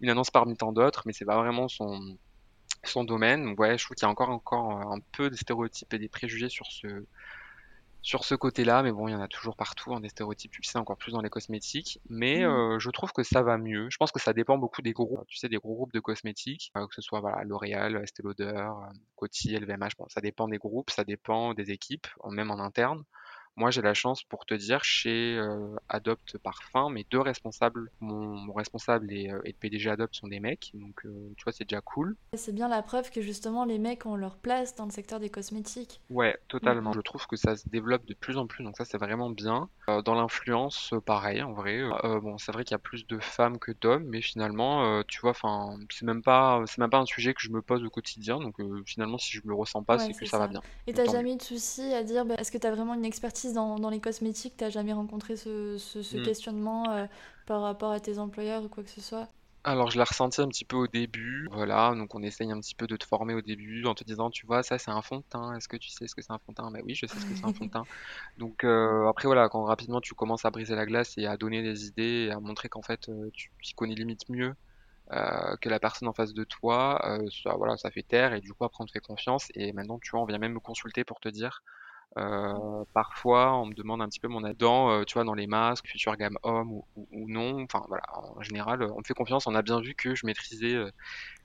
[0.00, 2.16] une annonce parmi tant d'autres, mais c'est pas vraiment son,
[3.04, 3.54] domaine.
[3.58, 6.48] Ouais, je trouve qu'il y a encore, encore un peu de stéréotypes et des préjugés
[6.48, 7.04] sur ce
[8.06, 10.62] sur ce côté-là, mais bon, il y en a toujours partout, hein, des stéréotypes, tu
[10.62, 11.98] sais, encore plus dans les cosmétiques.
[12.08, 12.48] Mais mmh.
[12.48, 13.88] euh, je trouve que ça va mieux.
[13.90, 16.70] Je pense que ça dépend beaucoup des groupes, tu sais, des gros groupes de cosmétiques,
[16.76, 19.96] euh, que ce soit voilà, L'Oréal, Estée Lauder, euh, Coty, LVMH.
[19.98, 23.02] Bon, ça dépend des groupes, ça dépend des équipes, même en interne.
[23.58, 28.52] Moi, j'ai la chance pour te dire, chez euh, Adopt Parfum, mes deux responsables, mon,
[28.52, 31.64] responsable et, euh, et, le PDG Adopt sont des mecs, donc euh, tu vois, c'est
[31.66, 32.16] déjà cool.
[32.34, 35.30] C'est bien la preuve que justement les mecs ont leur place dans le secteur des
[35.30, 36.02] cosmétiques.
[36.10, 36.92] Ouais, totalement.
[36.92, 39.70] Je trouve que ça se développe de plus en plus, donc ça c'est vraiment bien.
[40.04, 41.80] dans l'influence, pareil, en vrai.
[42.02, 45.30] bon, c'est vrai qu'il y a plus de femmes que d'hommes, mais finalement, tu vois,
[45.30, 48.38] enfin, c'est même pas, c'est même pas un sujet que je me pose au quotidien,
[48.38, 50.60] donc finalement, si je me le ressens pas, c'est que ça, va bien.
[50.86, 53.45] Et t'as jamais eu de souci à dire, bah, est-ce que t'as vraiment une expertise
[53.52, 56.22] dans, les cosmétiques, t'as jamais rencontré ce, ce, mm.
[56.22, 57.06] questionnement euh,
[57.46, 59.28] par rapport à tes employeurs ou quoi que ce soit?
[59.64, 62.76] Alors je l'ai ressenti un petit peu au début, voilà, donc on essaye un petit
[62.76, 65.16] peu de te former au début en te disant, tu vois, ça c'est un fond
[65.18, 66.70] de teint, est-ce que tu sais ce que c'est un fond de teint?
[66.70, 67.84] Ben oui, je sais ce que c'est un fond de teint.
[68.38, 71.64] Donc euh, après voilà, quand rapidement tu commences à briser la glace et à donner
[71.64, 74.54] des idées et à montrer qu'en fait euh, tu, connais limite mieux
[75.60, 77.00] que la personne en face de toi,
[77.42, 79.98] ça, voilà, ça fait taire et du coup après on te fait confiance et maintenant
[80.00, 81.62] tu vois, on vient même me consulter pour te dire
[82.18, 85.34] euh, parfois, on me demande un petit peu mon aide dans, euh, tu vois, dans
[85.34, 87.62] les masques, future gamme homme ou, ou, non.
[87.62, 89.46] Enfin, voilà, en général, on me fait confiance.
[89.46, 90.90] On a bien vu que je maîtrisais euh,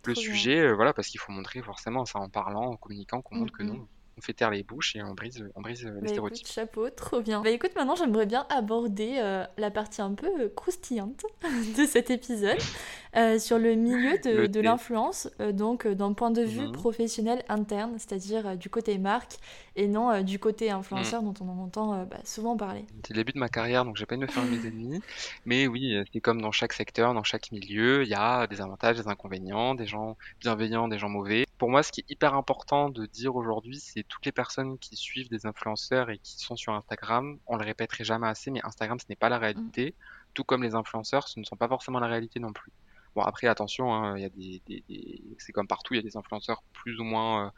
[0.06, 3.54] le sujet, voilà, parce qu'il faut montrer forcément, ça en parlant, en communiquant, qu'on montre
[3.54, 6.47] que non, on fait taire les bouches et on brise, on brise les bah, stéréotypes.
[6.47, 7.41] chapeau, trop bien.
[7.41, 11.24] Bah écoute, maintenant j'aimerais bien aborder euh, la partie un peu euh, croustillante
[11.78, 12.58] de cet épisode
[13.15, 16.71] euh, sur le milieu de, de l'influence, donc d'un point de vue mhm.
[16.71, 19.38] professionnel interne, c'est-à-dire du côté marque
[19.78, 21.34] et non du côté influenceur mhm.
[21.34, 22.86] dont on entend bah, souvent parler.
[23.08, 25.02] C'est le début de ma carrière, donc j'ai pas de me faire mes ennemis,
[25.45, 28.97] mais oui, c'est comme dans chaque secteur, dans chaque milieu, il y a des avantages,
[28.97, 31.45] des inconvénients, des gens bienveillants, des gens mauvais.
[31.58, 34.96] Pour moi, ce qui est hyper important de dire aujourd'hui, c'est toutes les personnes qui
[34.96, 39.00] suivent des influenceurs et qui sont sur Instagram, on le répéterait jamais assez, mais Instagram,
[39.00, 39.96] ce n'est pas la réalité,
[40.34, 42.72] tout comme les influenceurs, ce ne sont pas forcément la réalité non plus.
[43.16, 46.16] Bon, après, attention, hein, il y a des, c'est comme partout, il y a des
[46.16, 47.50] influenceurs plus ou moins euh,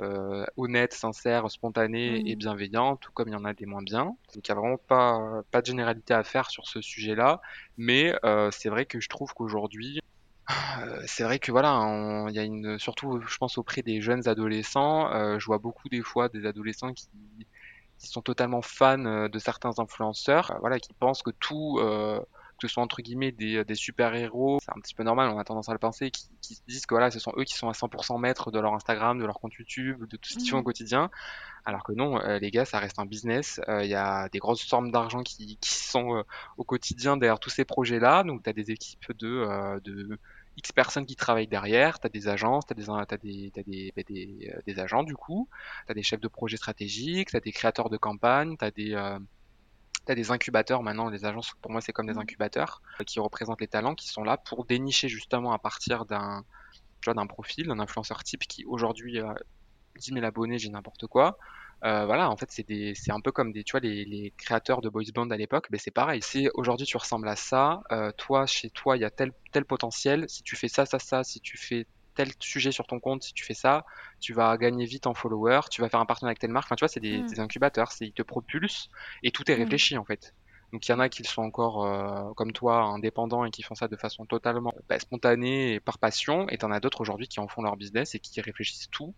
[0.00, 4.04] euh, honnêtes, sincères, spontanés et bienveillants, tout comme il y en a des moins bien.
[4.04, 7.40] Donc, il n'y a vraiment pas, pas de généralité à faire sur ce sujet-là,
[7.76, 10.00] mais euh, c'est vrai que je trouve qu'aujourd'hui,
[10.50, 14.28] euh, c'est vrai que voilà, il y a une, surtout, je pense auprès des jeunes
[14.28, 17.08] adolescents, euh, je vois beaucoup des fois des adolescents qui,
[17.98, 21.80] sont totalement fans euh, de certains influenceurs, voilà, qui pensent que tout,
[22.58, 25.44] que ce soit entre guillemets des, des super-héros, c'est un petit peu normal, on a
[25.44, 27.72] tendance à le penser, qui, qui disent que voilà, ce sont eux qui sont à
[27.72, 30.60] 100% maîtres de leur Instagram, de leur compte YouTube, de tout ce qu'ils font au
[30.60, 30.64] mmh.
[30.64, 31.10] quotidien,
[31.64, 34.90] alors que non, les gars, ça reste un business, il y a des grosses sommes
[34.90, 36.24] d'argent qui, qui sont
[36.56, 40.18] au quotidien derrière tous ces projets-là, donc tu as des équipes de, de
[40.56, 43.92] X personnes qui travaillent derrière, tu as des agences, tu as, des, as des, des,
[43.96, 45.48] bah, des, euh, des, agents du coup,
[45.86, 48.70] tu as des chefs de projet stratégiques, tu as des créateurs de campagne, tu as
[48.70, 48.94] des...
[50.10, 53.60] Euh, des incubateurs maintenant, les agences pour moi c'est comme des incubateurs euh, qui représentent
[53.60, 56.44] les talents qui sont là pour dénicher justement à partir d'un
[57.06, 59.34] d'un profil, d'un influenceur type qui aujourd'hui a
[59.98, 61.38] 10 000 abonnés, j'ai n'importe quoi,
[61.84, 64.32] Euh, voilà, en fait, c'est des, c'est un peu comme des, tu vois, les, les
[64.38, 66.22] créateurs de boys band à l'époque, ben c'est pareil.
[66.22, 69.64] Si aujourd'hui tu ressembles à ça, euh, toi, chez toi, il y a tel, tel
[69.66, 70.24] potentiel.
[70.28, 73.32] Si tu fais ça, ça, ça, si tu fais tel sujet sur ton compte, si
[73.34, 73.84] tu fais ça,
[74.20, 76.66] tu vas gagner vite en followers, tu vas faire un partenariat avec telle marque.
[76.68, 77.34] Enfin, tu vois, c'est des, Mm.
[77.34, 78.88] des incubateurs, c'est, ils te propulsent
[79.22, 79.54] et tout est Mm.
[79.54, 80.34] réfléchi en fait.
[80.72, 83.74] Donc il y en a qui sont encore euh, comme toi indépendants et qui font
[83.76, 87.38] ça de façon totalement bah, spontanée et par passion, et t'en as d'autres aujourd'hui qui
[87.40, 89.14] en font leur business et qui réfléchissent tout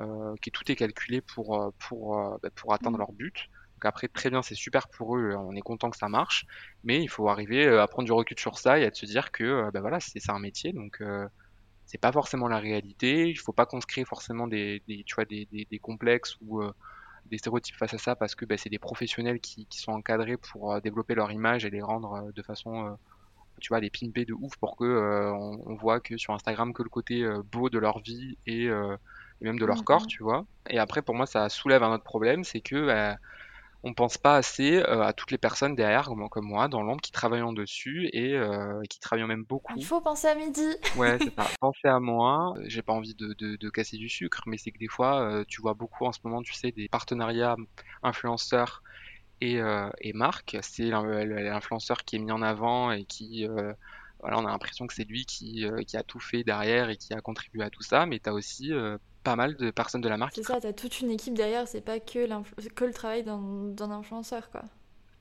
[0.00, 3.00] euh, qui tout est calculé pour, euh, pour, euh, bah, pour atteindre Mm.
[3.00, 3.34] leur but.
[3.76, 6.46] Donc après, très bien, c'est super pour eux, on est content que ça marche,
[6.82, 9.70] mais il faut arriver à prendre du recul sur ça et à se dire que
[9.72, 11.26] bah voilà, c'est c'est un métier, donc euh,
[11.86, 13.28] c'est pas forcément la réalité.
[13.28, 16.36] Il faut pas qu'on se crée forcément des, des, tu vois, des, des, des complexes
[16.40, 16.72] ou euh,
[17.26, 20.36] des stéréotypes face à ça parce que bah, c'est des professionnels qui, qui sont encadrés
[20.38, 22.92] pour euh, développer leur image et les rendre euh, de façon, euh,
[23.60, 26.72] tu vois, les pimper de ouf pour que euh, on, on voit que sur Instagram
[26.74, 29.84] que le côté beau de leur vie et, et même de leur Mm.
[29.84, 30.08] corps, Mm.
[30.08, 30.46] tu vois.
[30.68, 33.16] Et après, pour moi, ça soulève un autre problème, c'est que bah,
[33.86, 37.00] on pense pas assez euh, à toutes les personnes derrière, comme, comme moi, dans l'ombre,
[37.02, 39.44] qui travaillent dessus et euh, qui travaillent même
[39.76, 39.84] Il beaucoup.
[39.84, 40.60] faut penser à midi.
[40.94, 41.52] Ouais, c'est ça.
[41.60, 42.54] Pensez à moi.
[42.58, 45.20] Euh, J'ai pas envie de, de, de casser du sucre, mais c'est que des fois,
[45.22, 47.56] euh, tu vois beaucoup en ce moment, tu sais, des partenariats
[48.02, 48.82] influenceurs
[49.40, 49.60] et,
[50.00, 50.56] et marques.
[50.62, 53.46] C'est l'in- l'influenceur qui est mis en avant et qui,
[54.20, 56.96] voilà, on a l'impression que c'est lui qui, euh, qui a tout fait derrière et
[56.96, 60.00] qui a contribué à tout ça, mais tu as aussi euh, pas mal de personnes
[60.02, 62.84] de la marque C'est ça, t'as toute une équipe derrière, c'est pas que, l'influ- que
[62.84, 63.38] le travail d'un
[63.72, 64.62] d'un influenceur, quoi.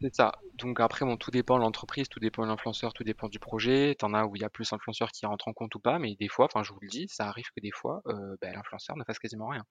[0.01, 0.33] C'est ça.
[0.55, 3.95] Donc après, bon, tout dépend de l'entreprise, tout dépend de l'influenceur, tout dépend du projet.
[3.97, 6.15] T'en as où il y a plus d'influenceurs qui rentrent en compte ou pas, mais
[6.15, 8.97] des fois, enfin je vous le dis, ça arrive que des fois, euh, bah, l'influenceur
[8.97, 9.63] ne fasse quasiment rien.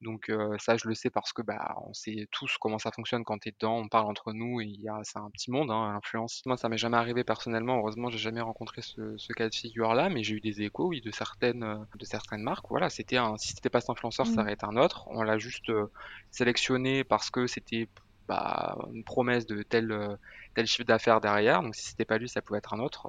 [0.00, 3.22] Donc euh, ça, je le sais parce que bah on sait tous comment ça fonctionne
[3.22, 5.70] quand t'es dedans, on parle entre nous et il y a, c'est un petit monde,
[5.70, 6.40] hein, l'influence.
[6.46, 7.76] Moi, ça m'est jamais arrivé personnellement.
[7.78, 11.02] Heureusement, j'ai jamais rencontré ce, ce cas de figure-là, mais j'ai eu des échos, oui,
[11.02, 12.64] de certaines, de certaines marques.
[12.70, 14.42] Voilà, c'était un, si c'était pas cet influenceur, ça Mm.
[14.42, 15.04] aurait été un autre.
[15.08, 15.86] On l'a juste euh,
[16.30, 17.88] sélectionné parce que c'était
[18.26, 20.16] bah, une promesse de tel,
[20.54, 21.62] tel chiffre d'affaires derrière.
[21.62, 23.06] Donc si c'était pas lui, ça pouvait être un autre.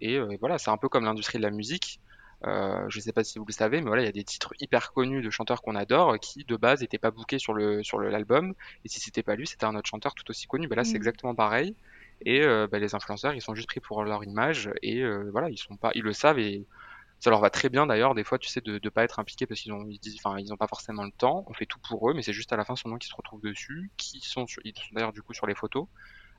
[0.00, 2.00] Et, et voilà, c'est un peu comme l'industrie de la musique.
[2.46, 4.52] Euh, je sais pas si vous le savez, mais voilà, il y a des titres
[4.60, 7.82] hyper connus de chanteurs qu'on adore euh, qui de base n'étaient pas bookés sur le
[7.84, 8.54] sur l'album.
[8.84, 10.66] Et si c'était pas lui, c'était un autre chanteur tout aussi connu.
[10.68, 10.98] Ben là, c'est Mm.
[10.98, 11.76] exactement pareil.
[12.24, 15.50] Et euh, bah, les influenceurs, ils sont juste pris pour leur image et euh, voilà,
[15.50, 16.66] ils sont pas, ils le savent et
[17.20, 18.14] ça leur va très bien d'ailleurs.
[18.14, 20.38] Des fois, tu sais, de ne pas être impliqué parce qu'ils ont, ils disent, enfin,
[20.38, 21.44] ils ont pas forcément le temps.
[21.48, 23.14] On fait tout pour eux, mais c'est juste à la fin son nom qui se
[23.16, 25.86] retrouve dessus, qui sont, sur- ils sont d'ailleurs du coup sur les photos.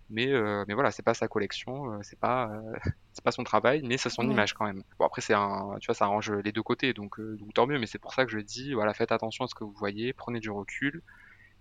[0.10, 2.74] Mais, euh, mais voilà, c'est pas sa collection, euh, c'est pas, euh,
[3.14, 4.30] c'est pas son travail, mais c'est son Ouais.
[4.30, 4.84] image quand même.
[5.00, 7.68] Bon après c'est un, tu vois, ça arrange les deux côtés, donc, euh, donc tant
[7.68, 7.80] mieux.
[7.80, 10.14] Mais c'est pour ça que je dis, voilà, faites attention à ce que vous voyez,
[10.14, 11.02] prenez du recul.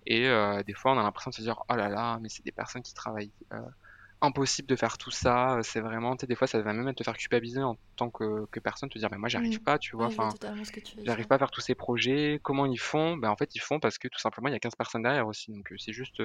[0.06, 0.22] Et
[0.66, 2.82] des fois, on a l'impression de se dire, oh là là, mais c'est des personnes
[2.82, 3.32] qui travaillent.
[4.20, 5.58] impossible de faire tout ça.
[5.62, 8.46] C'est vraiment, tu sais, des fois, ça va même te faire culpabiliser en tant que,
[8.52, 9.38] que personne, te dire, mais moi, j'y Mm.
[9.38, 10.06] arrive pas, tu vois.
[10.06, 10.36] Enfin,
[11.04, 12.40] j'arrive pas à faire tous ces projets.
[12.44, 13.16] Comment ils font?
[13.18, 15.26] Ben en fait, ils font parce que tout simplement, il y a 15 personnes derrière
[15.28, 15.52] aussi.
[15.52, 16.22] Donc, c'est juste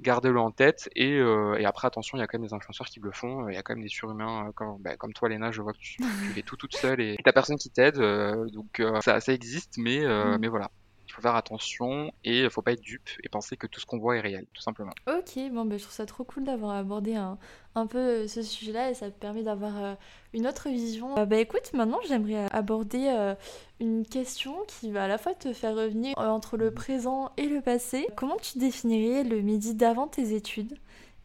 [0.00, 0.88] gardez-le en tête.
[0.96, 3.48] Et, euh, et après, attention, il y a quand même des influenceurs qui le font.
[3.48, 5.50] Il y a quand même des surhumains euh, comme, ben, comme toi, Léna.
[5.52, 7.98] Je vois que tu, tu fais tout toute seule et t'as personne qui t'aide.
[7.98, 10.38] euh, donc, euh, ça, ça existe, mais, euh, Mm.
[10.40, 10.70] mais voilà.
[11.10, 13.86] Il faut faire attention et il faut pas être dupe et penser que tout ce
[13.86, 14.94] qu'on voit est réel, tout simplement.
[15.08, 17.36] Ok, bon, ben, je trouve ça trop cool d'avoir abordé un,
[17.74, 19.94] un peu euh, ce sujet-là et ça permet d'avoir euh,
[20.32, 21.18] une autre vision.
[21.18, 23.34] Euh, bah écoute, maintenant j'aimerais aborder euh,
[23.80, 27.60] une question qui va à la fois te faire revenir entre le présent et le
[27.60, 28.06] passé.
[28.16, 30.78] Comment tu définirais le midi d'avant tes études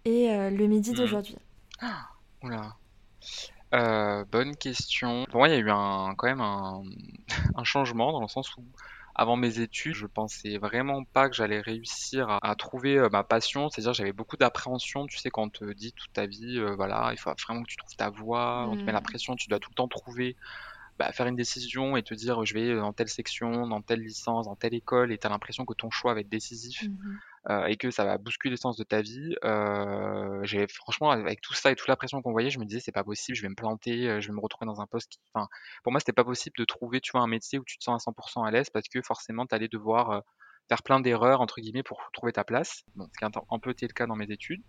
[0.06, 0.96] et euh, le midi Hmm.
[0.96, 1.38] d'aujourd'hui?
[2.44, 2.76] Oula.
[3.74, 5.26] Euh, bonne question.
[5.30, 6.84] Pour moi, il y a eu un, quand même un,
[7.56, 8.64] un changement dans le sens où,
[9.16, 13.24] avant mes études, je pensais vraiment pas que j'allais réussir à, à trouver euh, ma
[13.24, 13.70] passion.
[13.70, 15.08] C'est-à-dire, j'avais beaucoup d'appréhension.
[15.08, 17.70] Tu sais, quand on te dit toute ta vie, euh, voilà, il faut vraiment que
[17.70, 18.68] tu trouves ta voie.
[18.70, 19.02] On te met la Hmm.
[19.02, 20.36] pression, tu dois tout le temps trouver,
[21.00, 24.46] bah, faire une décision et te dire, je vais dans telle section, dans telle licence,
[24.48, 27.22] dans telle école, et t'as l'impression que ton choix va être décisif Mhm.
[27.50, 29.36] Euh, et que ça va bousculer le sens de ta vie.
[29.44, 32.80] Euh, j'ai franchement avec tout ça et toute la pression qu'on voyait, je me disais
[32.80, 35.12] c'est pas possible, je vais me planter, euh, je vais me retrouver dans un poste
[35.12, 35.48] qui, enfin,
[35.84, 38.02] pour moi c'était pas possible de trouver, tu vois, un métier où tu te sens
[38.02, 40.24] à 100% à l'aise parce que forcément tu allais devoir
[40.70, 42.84] faire plein d'erreurs entre guillemets pour trouver ta place.
[42.96, 44.64] Bon, ce qui a un peu été le cas dans mes études.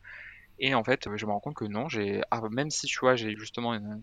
[0.58, 3.14] Et en fait, je me rends compte que non, j'ai, ah, même si tu vois,
[3.16, 4.02] j'ai justement une-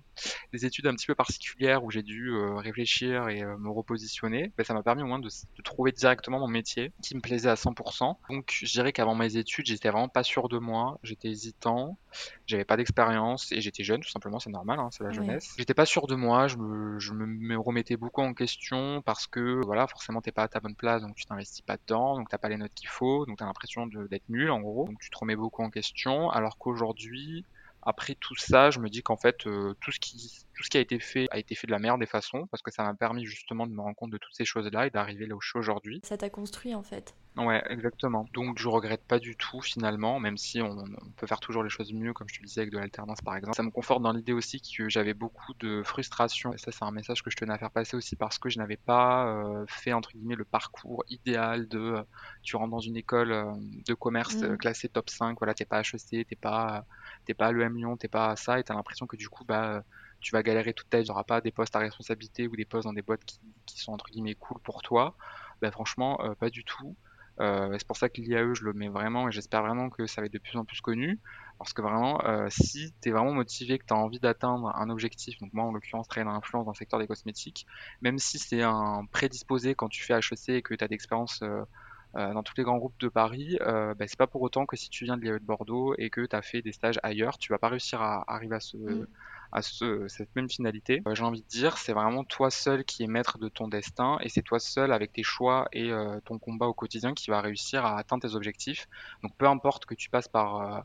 [0.53, 4.53] des études un petit peu particulières où j'ai dû euh, réfléchir et euh, me repositionner,
[4.57, 7.49] ben, ça m'a permis au moins de, de trouver directement mon métier qui me plaisait
[7.49, 8.19] à 100%.
[8.29, 11.99] Donc je dirais qu'avant mes études, j'étais vraiment pas sûr de moi, j'étais hésitant,
[12.45, 15.53] j'avais pas d'expérience et j'étais jeune tout simplement, c'est normal, hein, c'est la jeunesse.
[15.57, 19.27] J'étais pas sûr de moi, je me, je me, me remettais beaucoup en question parce
[19.27, 22.29] que voilà, forcément t'es pas à ta bonne place, donc tu t'investis pas dedans, donc
[22.29, 24.99] t'as pas les notes qu'il faut, donc t'as l'impression de- d'être nul en gros, donc
[24.99, 27.45] tu te remets beaucoup en question, alors qu'aujourd'hui
[27.85, 30.77] après tout ça, je me dis qu'en fait, euh, tout ce qui, tout ce qui
[30.77, 32.93] a été fait a été fait de la meilleure des façons, parce que ça m'a
[32.93, 35.49] permis justement de me rendre compte de toutes ces choses-là et d'arriver là où je
[35.49, 36.01] suis aujourd'hui.
[36.03, 37.15] Ça t'a construit en fait.
[37.35, 38.27] Ouais, exactement.
[38.33, 41.69] Donc je regrette pas du tout finalement, même si on, on peut faire toujours les
[41.69, 43.55] choses mieux, comme je te disais avec de l'alternance par exemple.
[43.55, 46.53] Ça me conforte dans l'idée aussi que j'avais beaucoup de frustration.
[46.53, 48.59] Et ça, c'est un message que je tenais à faire passer aussi parce que je
[48.59, 52.03] n'avais pas euh, fait entre guillemets le parcours idéal de euh,
[52.43, 53.51] tu rentres dans une école euh,
[53.87, 54.57] de commerce Mm.
[54.57, 56.85] classée top 5, voilà, t'es pas HEC, t'es pas
[57.23, 59.45] t'es pas à l'EM Lyon, t'es pas à ça, et t'as l'impression que du coup
[59.45, 59.83] bah
[60.23, 62.65] tu vas galérer toute ta vie, tu n'auras pas des postes à responsabilité ou des
[62.65, 63.23] postes dans des boîtes
[63.65, 65.15] qui, sont entre guillemets cool pour toi.
[65.61, 66.95] Bah franchement, euh, pas du tout.
[67.39, 70.21] Euh, c'est pour ça que l'IAE, je le mets vraiment et j'espère vraiment que ça
[70.21, 71.19] va être de plus en plus connu.
[71.57, 75.37] Parce que vraiment, euh, si tu vraiment motivé, que tu as envie d'atteindre un objectif,
[75.39, 77.65] donc moi en l'occurrence, travailler dans l'influence dans le secteur des cosmétiques,
[78.01, 81.43] même si c'est un prédisposé quand tu fais HEC et que tu as d'expérience
[82.15, 84.75] euh, dans tous les grands groupes de Paris, euh, bah, c'est pas pour autant que
[84.75, 87.37] si tu viens de l'IAE de Bordeaux et que tu as fait des stages ailleurs,
[87.37, 89.07] tu vas pas réussir à arriver à ce, Mm.
[89.51, 91.01] à ce, cette même finalité.
[91.07, 94.17] Euh, j'ai envie de dire, c'est vraiment toi seul qui es maître de ton destin
[94.21, 97.41] et c'est toi seul avec tes choix et euh, ton combat au quotidien qui va
[97.41, 98.87] réussir à atteindre tes objectifs.
[99.21, 100.81] Donc peu importe que tu passes par, euh,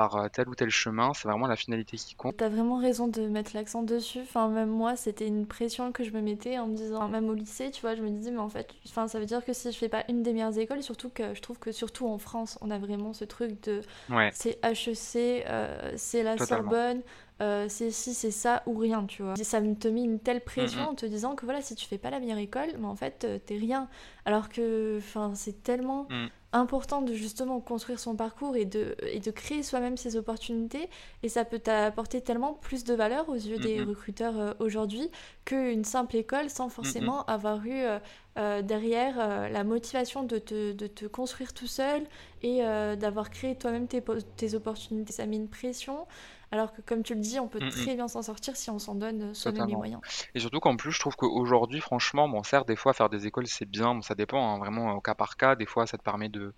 [0.00, 2.38] par euh, tel ou tel chemin, c'est vraiment la finalité qui compte.
[2.38, 4.20] T'as vraiment raison de mettre l'accent dessus.
[4.22, 7.34] Enfin, même moi, c'était une pression que je me mettais en me disant, même au
[7.34, 9.70] lycée, tu vois, je me disais, mais en fait, enfin, ça veut dire que si
[9.70, 12.58] je fais pas une des meilleures écoles, surtout que je trouve que surtout en France,
[12.62, 16.70] on a vraiment ce truc de Ouais, c'est HEC, euh, c'est la totalement.
[16.70, 17.02] Sorbonne,
[17.42, 19.36] euh, c'est ci, c'est ça ou rien, tu vois.
[19.36, 21.86] Ça me te met une telle pression mm, en te disant que voilà, si tu
[21.86, 23.88] fais pas la meilleure école, mais en fait, t'es rien.
[24.24, 29.20] Alors que, enfin, c'est tellement mm, important de justement construire son parcours et de, et
[29.20, 30.88] de créer soi-même ses opportunités.
[31.22, 35.10] Et ça peut t'apporter tellement plus de valeur aux yeux des mm, recruteurs euh, aujourd'hui
[35.44, 36.70] qu'une simple école sans mm.
[36.70, 37.98] forcément avoir eu euh,
[38.38, 39.16] euh, derrière
[39.50, 42.02] la motivation de te, de te construire tout seul
[42.42, 42.60] et
[42.96, 44.02] d'avoir créé toi-même tes,
[44.36, 45.12] tes opportunités.
[45.12, 46.06] Ça met une pression.
[46.52, 47.70] Alors que comme tu le dis, on peut Mm, mm.
[47.70, 50.00] très bien s'en sortir si on s'en donne euh, soi-même les moyens.
[50.34, 53.46] Et surtout qu'en plus, je trouve qu'aujourd'hui, franchement, bon, certes, des fois, faire des écoles,
[53.46, 55.54] c'est bien, bon, ça dépend, hein, vraiment au cas par cas.
[55.56, 56.54] Des fois, ça te permet de,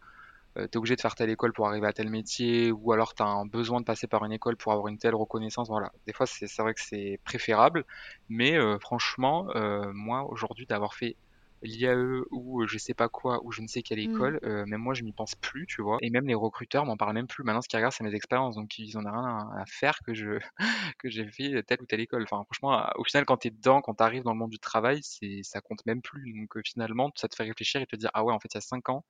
[0.58, 3.26] euh, t'es obligé de faire telle école pour arriver à tel métier, ou alors t'as
[3.26, 5.68] un besoin de passer par une école pour avoir une telle reconnaissance.
[5.68, 5.92] Voilà.
[6.06, 7.84] Des fois, c'est c'est vrai que c'est préférable,
[8.28, 11.16] mais euh, franchement, euh, moi, aujourd'hui, d'avoir fait
[11.62, 14.26] l'IAE ou euh, je sais pas quoi, ou je ne sais quelle Mm.
[14.26, 15.98] école, euh, même moi, je m'y pense plus, tu vois.
[16.02, 17.44] Et même les recruteurs m'en parlent même plus.
[17.44, 20.14] Maintenant, ce qu'ils regardent, c'est mes expériences, donc ils en ont rien à faire que
[20.14, 20.38] je
[20.98, 22.22] que j'ai fait telle ou telle école.
[22.24, 24.58] Enfin, franchement, au final, quand tu es dedans, quand tu arrives dans le monde du
[24.58, 26.32] travail, c'est, ça compte même plus.
[26.38, 28.56] Donc, euh, finalement, ça te fait réfléchir et te dire, ah ouais, en fait, il
[28.56, 29.04] y a cinq ans,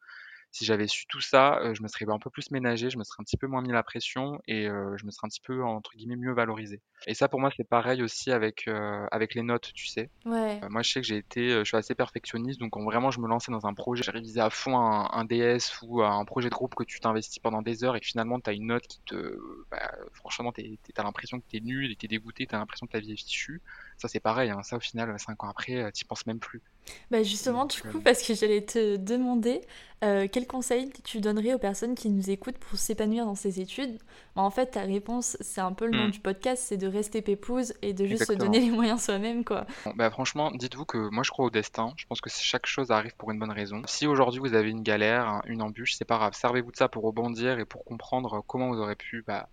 [0.52, 3.04] si j'avais su tout ça, euh, je me serais un peu plus ménagé, je me
[3.04, 5.40] serais un petit peu moins mis la pression et euh, je me serais un petit
[5.40, 6.80] peu, entre guillemets, mieux valorisé.
[7.06, 10.10] Et ça, pour moi, c'est pareil aussi avec, euh, avec les notes, tu sais.
[10.24, 10.60] Ouais.
[10.70, 13.18] Moi, je sais que j'ai été, euh, je suis assez perfectionniste, donc quand vraiment je
[13.20, 16.50] me lançais dans un projet, j'ai révisé à fond un, un DS ou un projet
[16.50, 18.86] de groupe que tu t'investis pendant des heures et que finalement tu as une note
[18.86, 19.36] qui te,
[19.72, 22.92] bah, franchement, t'es- t'es- t'as l'impression que t'es nul et t'es dégoûté, t'as l'impression que
[22.92, 23.60] ta vie est fichue.
[23.98, 24.62] Ça, c'est pareil, hein.
[24.62, 26.62] Ça, au final, cinq ans après, euh, t'y penses même plus.
[27.10, 29.60] Bah justement, du coup, parce que j'allais te demander
[30.04, 33.98] euh, quel conseil tu donnerais aux personnes qui nous écoutent pour s'épanouir dans ces études?
[34.34, 36.88] Bah, en fait, ta réponse, c'est un peu le nom hmm, du podcast, c'est de
[36.88, 39.66] rester pépouze et de juste se donner les moyens soi-même, quoi.
[39.84, 41.92] Bon, bah, franchement, dites-vous que moi je crois au destin.
[41.96, 43.82] Je pense que chaque chose arrive pour une bonne raison.
[43.86, 46.34] Si aujourd'hui vous avez une galère, un- une embûche, c'est pas grave.
[46.34, 49.48] Servez-vous de ça pour rebondir et pour comprendre comment vous aurez pu bah,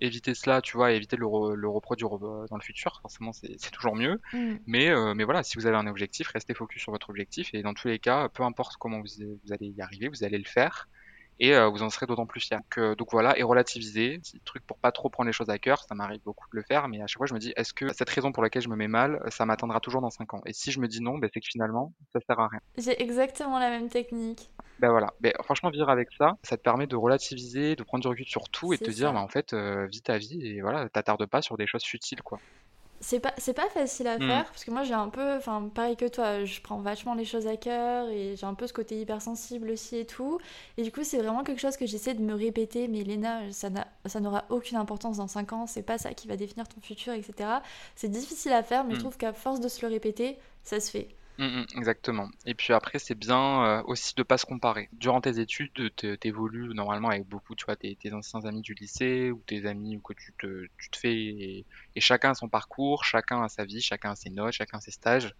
[0.00, 2.98] éviter cela, tu vois, et éviter de le, re- le reproduire euh, dans le futur.
[3.02, 4.20] Forcément, c'est c'est toujours mieux.
[4.32, 4.54] Mm.
[4.66, 7.50] Mais, euh, mais voilà, si vous avez un objectif, restez focus sur votre objectif.
[7.54, 10.38] Et dans tous les cas, peu importe comment vous, vous allez y arriver, vous allez
[10.38, 10.88] le faire.
[11.40, 12.58] Et euh, vous en serez d'autant plus fier.
[12.58, 15.58] Donc, euh, donc voilà, et relativiser, petit truc pour pas trop prendre les choses à
[15.58, 17.72] cœur, ça m'arrive beaucoup de le faire, mais à chaque fois je me dis, est-ce
[17.72, 20.42] que cette raison pour laquelle je me mets mal, ça m'atteindra toujours dans 5 ans?
[20.46, 22.60] Et si je me dis non, ben, c'est que finalement, ça sert à rien.
[22.76, 24.50] J'ai exactement la même technique.
[24.78, 28.08] Ben voilà, ben, franchement, vivre avec ça, ça te permet de relativiser, de prendre du
[28.08, 30.60] recul sur tout et de te dire, ben, en fait, euh, vis ta vie et
[30.60, 32.38] voilà, t'attarde pas sur des choses futiles, quoi.
[33.00, 35.70] C'est pas, c'est pas facile à Hmm, faire, parce que moi j'ai un peu, enfin
[35.72, 38.72] pareil que toi, je prends vachement les choses à cœur et j'ai un peu ce
[38.72, 40.40] côté hypersensible aussi et tout.
[40.76, 43.70] Et du coup c'est vraiment quelque chose que j'essaie de me répéter, mais Léna, ça
[43.70, 46.80] n'a, ça n'aura aucune importance dans 5 ans, c'est pas ça qui va définir ton
[46.80, 47.48] futur, etc.
[47.94, 49.02] C'est difficile à faire, mais je hmm.
[49.02, 51.08] trouve qu'à force de se le répéter, ça se fait.
[51.38, 52.28] Mm, mm, exactement.
[52.46, 54.88] Et puis après, c'est bien euh, aussi de pas se comparer.
[54.92, 55.70] Durant tes études,
[56.20, 60.00] t'évolues normalement avec beaucoup, tu vois, tes, tes anciens amis du lycée ou tes amis
[60.02, 61.66] que tu te, tu te fais, et,
[61.98, 65.32] chacun a son parcours, chacun a sa vie, chacun a ses notes, chacun ses stages.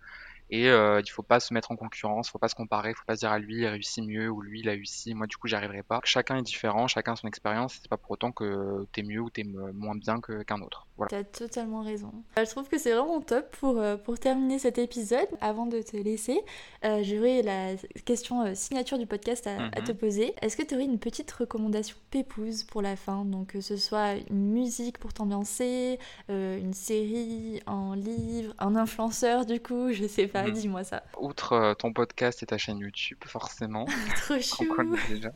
[0.51, 3.15] Et euh, il faut pas se mettre en concurrence, faut pas se comparer, faut pas
[3.17, 5.37] se dire ah lui il a réussi mieux ou lui il a réussi, moi du
[5.37, 6.01] coup j'y arriverai pas.
[6.05, 9.31] Chacun est différent, chacun a son expérience, c'est pas pour autant que t'es mieux ou
[9.31, 10.87] t'es moins bien qu'un autre.
[10.97, 11.11] Voilà.
[11.11, 12.13] T'as totalement raison.
[12.39, 15.29] Euh, Je trouve que c'est vraiment top pour, euh, pour terminer cet épisode.
[15.41, 16.41] Avant de te laisser,
[16.85, 19.99] euh, j'aurais la question signature du podcast à, à te Mhm.
[19.99, 20.35] poser.
[20.43, 23.25] Est-ce que tu aurais une petite recommandation pépouze pour la fin?
[23.25, 25.99] Donc que ce soit une musique pour t'ambiancer,
[26.31, 30.38] euh, une série, un livre, un influenceur du coup, je sais pas.
[30.43, 30.53] Pas, Mhm.
[30.55, 31.03] dis-moi ça.
[31.19, 33.85] Outre euh, ton podcast et ta chaîne YouTube, forcément,
[34.17, 35.31] Trop qu'on connaît déjà,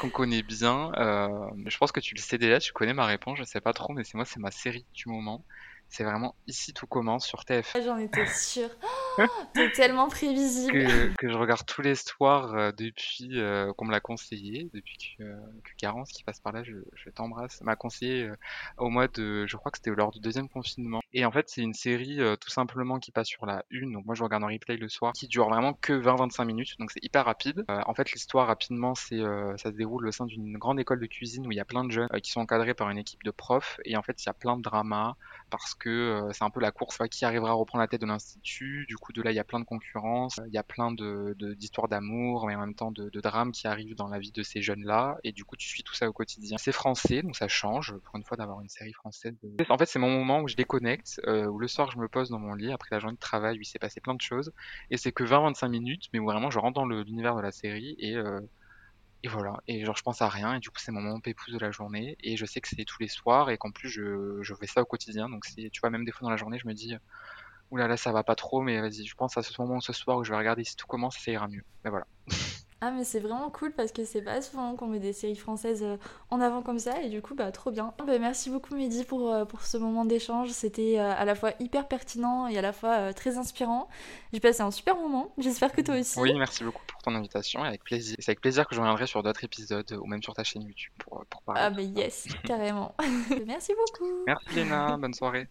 [0.00, 1.28] qu'on connaît bien, euh,
[1.66, 3.92] je pense que tu le sais déjà, tu connais ma réponse, je sais pas trop,
[3.92, 5.44] mais c'est moi, c'est ma série du moment.
[5.90, 8.70] C'est vraiment Ici tout commence sur TF1 Ah, J'en étais sûre.
[9.18, 9.22] Oh,
[9.54, 10.72] T'es tellement prévisible.
[10.72, 14.96] que, que je regarde tous les soirs euh, depuis euh, qu'on me l'a conseillé, depuis
[15.18, 18.36] que, euh, que Garance qui passe par là, je, je t'embrasse, m'a conseillé euh,
[18.78, 21.00] au mois de, je crois que c'était lors du deuxième confinement.
[21.12, 24.14] Et en fait, c'est une série tout simplement qui passe sur la une, donc moi
[24.14, 27.24] je regarde en replay le soir, qui dure vraiment que 20-25 minutes, donc c'est hyper
[27.24, 27.64] rapide.
[27.68, 29.20] En fait, l'histoire rapidement, c'est
[29.56, 31.84] ça se déroule au sein d'une grande école de cuisine où il y a plein
[31.84, 34.30] de jeunes qui sont encadrés par une équipe de profs, et en fait, il y
[34.30, 35.16] a plein de dramas
[35.50, 38.06] parce que euh, c'est un peu la course qui arrivera à reprendre la tête de
[38.06, 38.86] l'institut.
[38.88, 41.36] Du coup, de là, il y a plein de concurrence, il y a plein de
[41.54, 44.42] d'histoires d'amour, mais en même temps de, de drames qui arrivent dans la vie de
[44.42, 45.18] ces jeunes-là.
[45.24, 46.56] Et du coup, tu suis tout ça au quotidien.
[46.58, 49.34] C'est français, donc ça change pour une fois d'avoir une série française.
[49.68, 52.30] En fait, c'est mon moment où je déconnecte, euh, où le soir, je me pose
[52.30, 54.52] dans mon lit après la journée de travail où il s'est passé plein de choses.
[54.90, 57.96] Et c'est que 20-25 minutes, mais où vraiment je rentre dans l'univers de la série
[57.98, 58.40] et euh,
[59.22, 61.52] et voilà, et genre je pense à rien, et du coup c'est mon moment pépouze
[61.52, 64.38] de la journée, et je sais que c'est tous les soirs, et qu'en plus je,
[64.42, 66.58] je fais ça au quotidien, donc c'est, tu vois, même des fois dans la journée,
[66.58, 66.94] je me dis,
[67.70, 70.24] oulala, ça va pas trop, mais vas-y, je pense à ce moment, ce soir où
[70.24, 71.64] je vais regarder si tout commence, ça ira mieux.
[71.84, 72.06] Mais voilà.
[72.82, 75.82] Ah mais c'est vraiment cool parce que c'est pas souvent qu'on met des séries françaises
[75.82, 75.98] euh,
[76.30, 77.92] en avant comme ça et du coup bah trop bien.
[77.98, 81.52] Bah, merci beaucoup Mehdi pour, euh, pour ce moment d'échange, c'était euh, à la fois
[81.60, 83.88] hyper pertinent et à la fois très inspirant.
[84.32, 86.18] J'ai passé un super moment, j'espère que toi aussi.
[86.18, 88.16] Oui, merci beaucoup pour ton invitation, et avec plaisir.
[88.18, 90.92] C'est avec plaisir que je reviendrai sur d'autres épisodes, ou même sur ta chaîne YouTube
[90.98, 91.60] pour, pour parler.
[91.62, 92.94] Ah bah yes, carrément.
[93.46, 94.10] merci beaucoup.
[94.26, 95.48] Merci Léna, bonne soirée.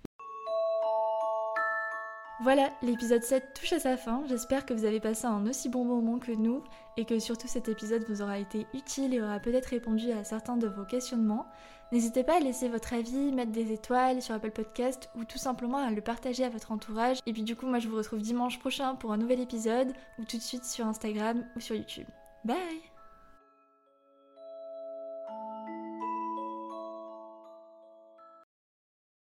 [2.41, 4.23] Voilà, l'épisode 7 touche à sa fin.
[4.29, 6.63] J'espère que vous avez passé un aussi bon moment que nous
[6.95, 10.55] et que surtout cet épisode vous aura été utile et aura peut-être répondu à certains
[10.55, 11.45] de vos questionnements.
[11.91, 15.79] N'hésitez pas à laisser votre avis, mettre des étoiles sur Apple Podcast ou tout simplement
[15.79, 17.19] à le partager à votre entourage.
[17.25, 20.23] Et puis du coup, moi je vous retrouve dimanche prochain pour un nouvel épisode ou
[20.23, 22.07] tout de suite sur Instagram ou sur YouTube.
[22.45, 22.88] Bye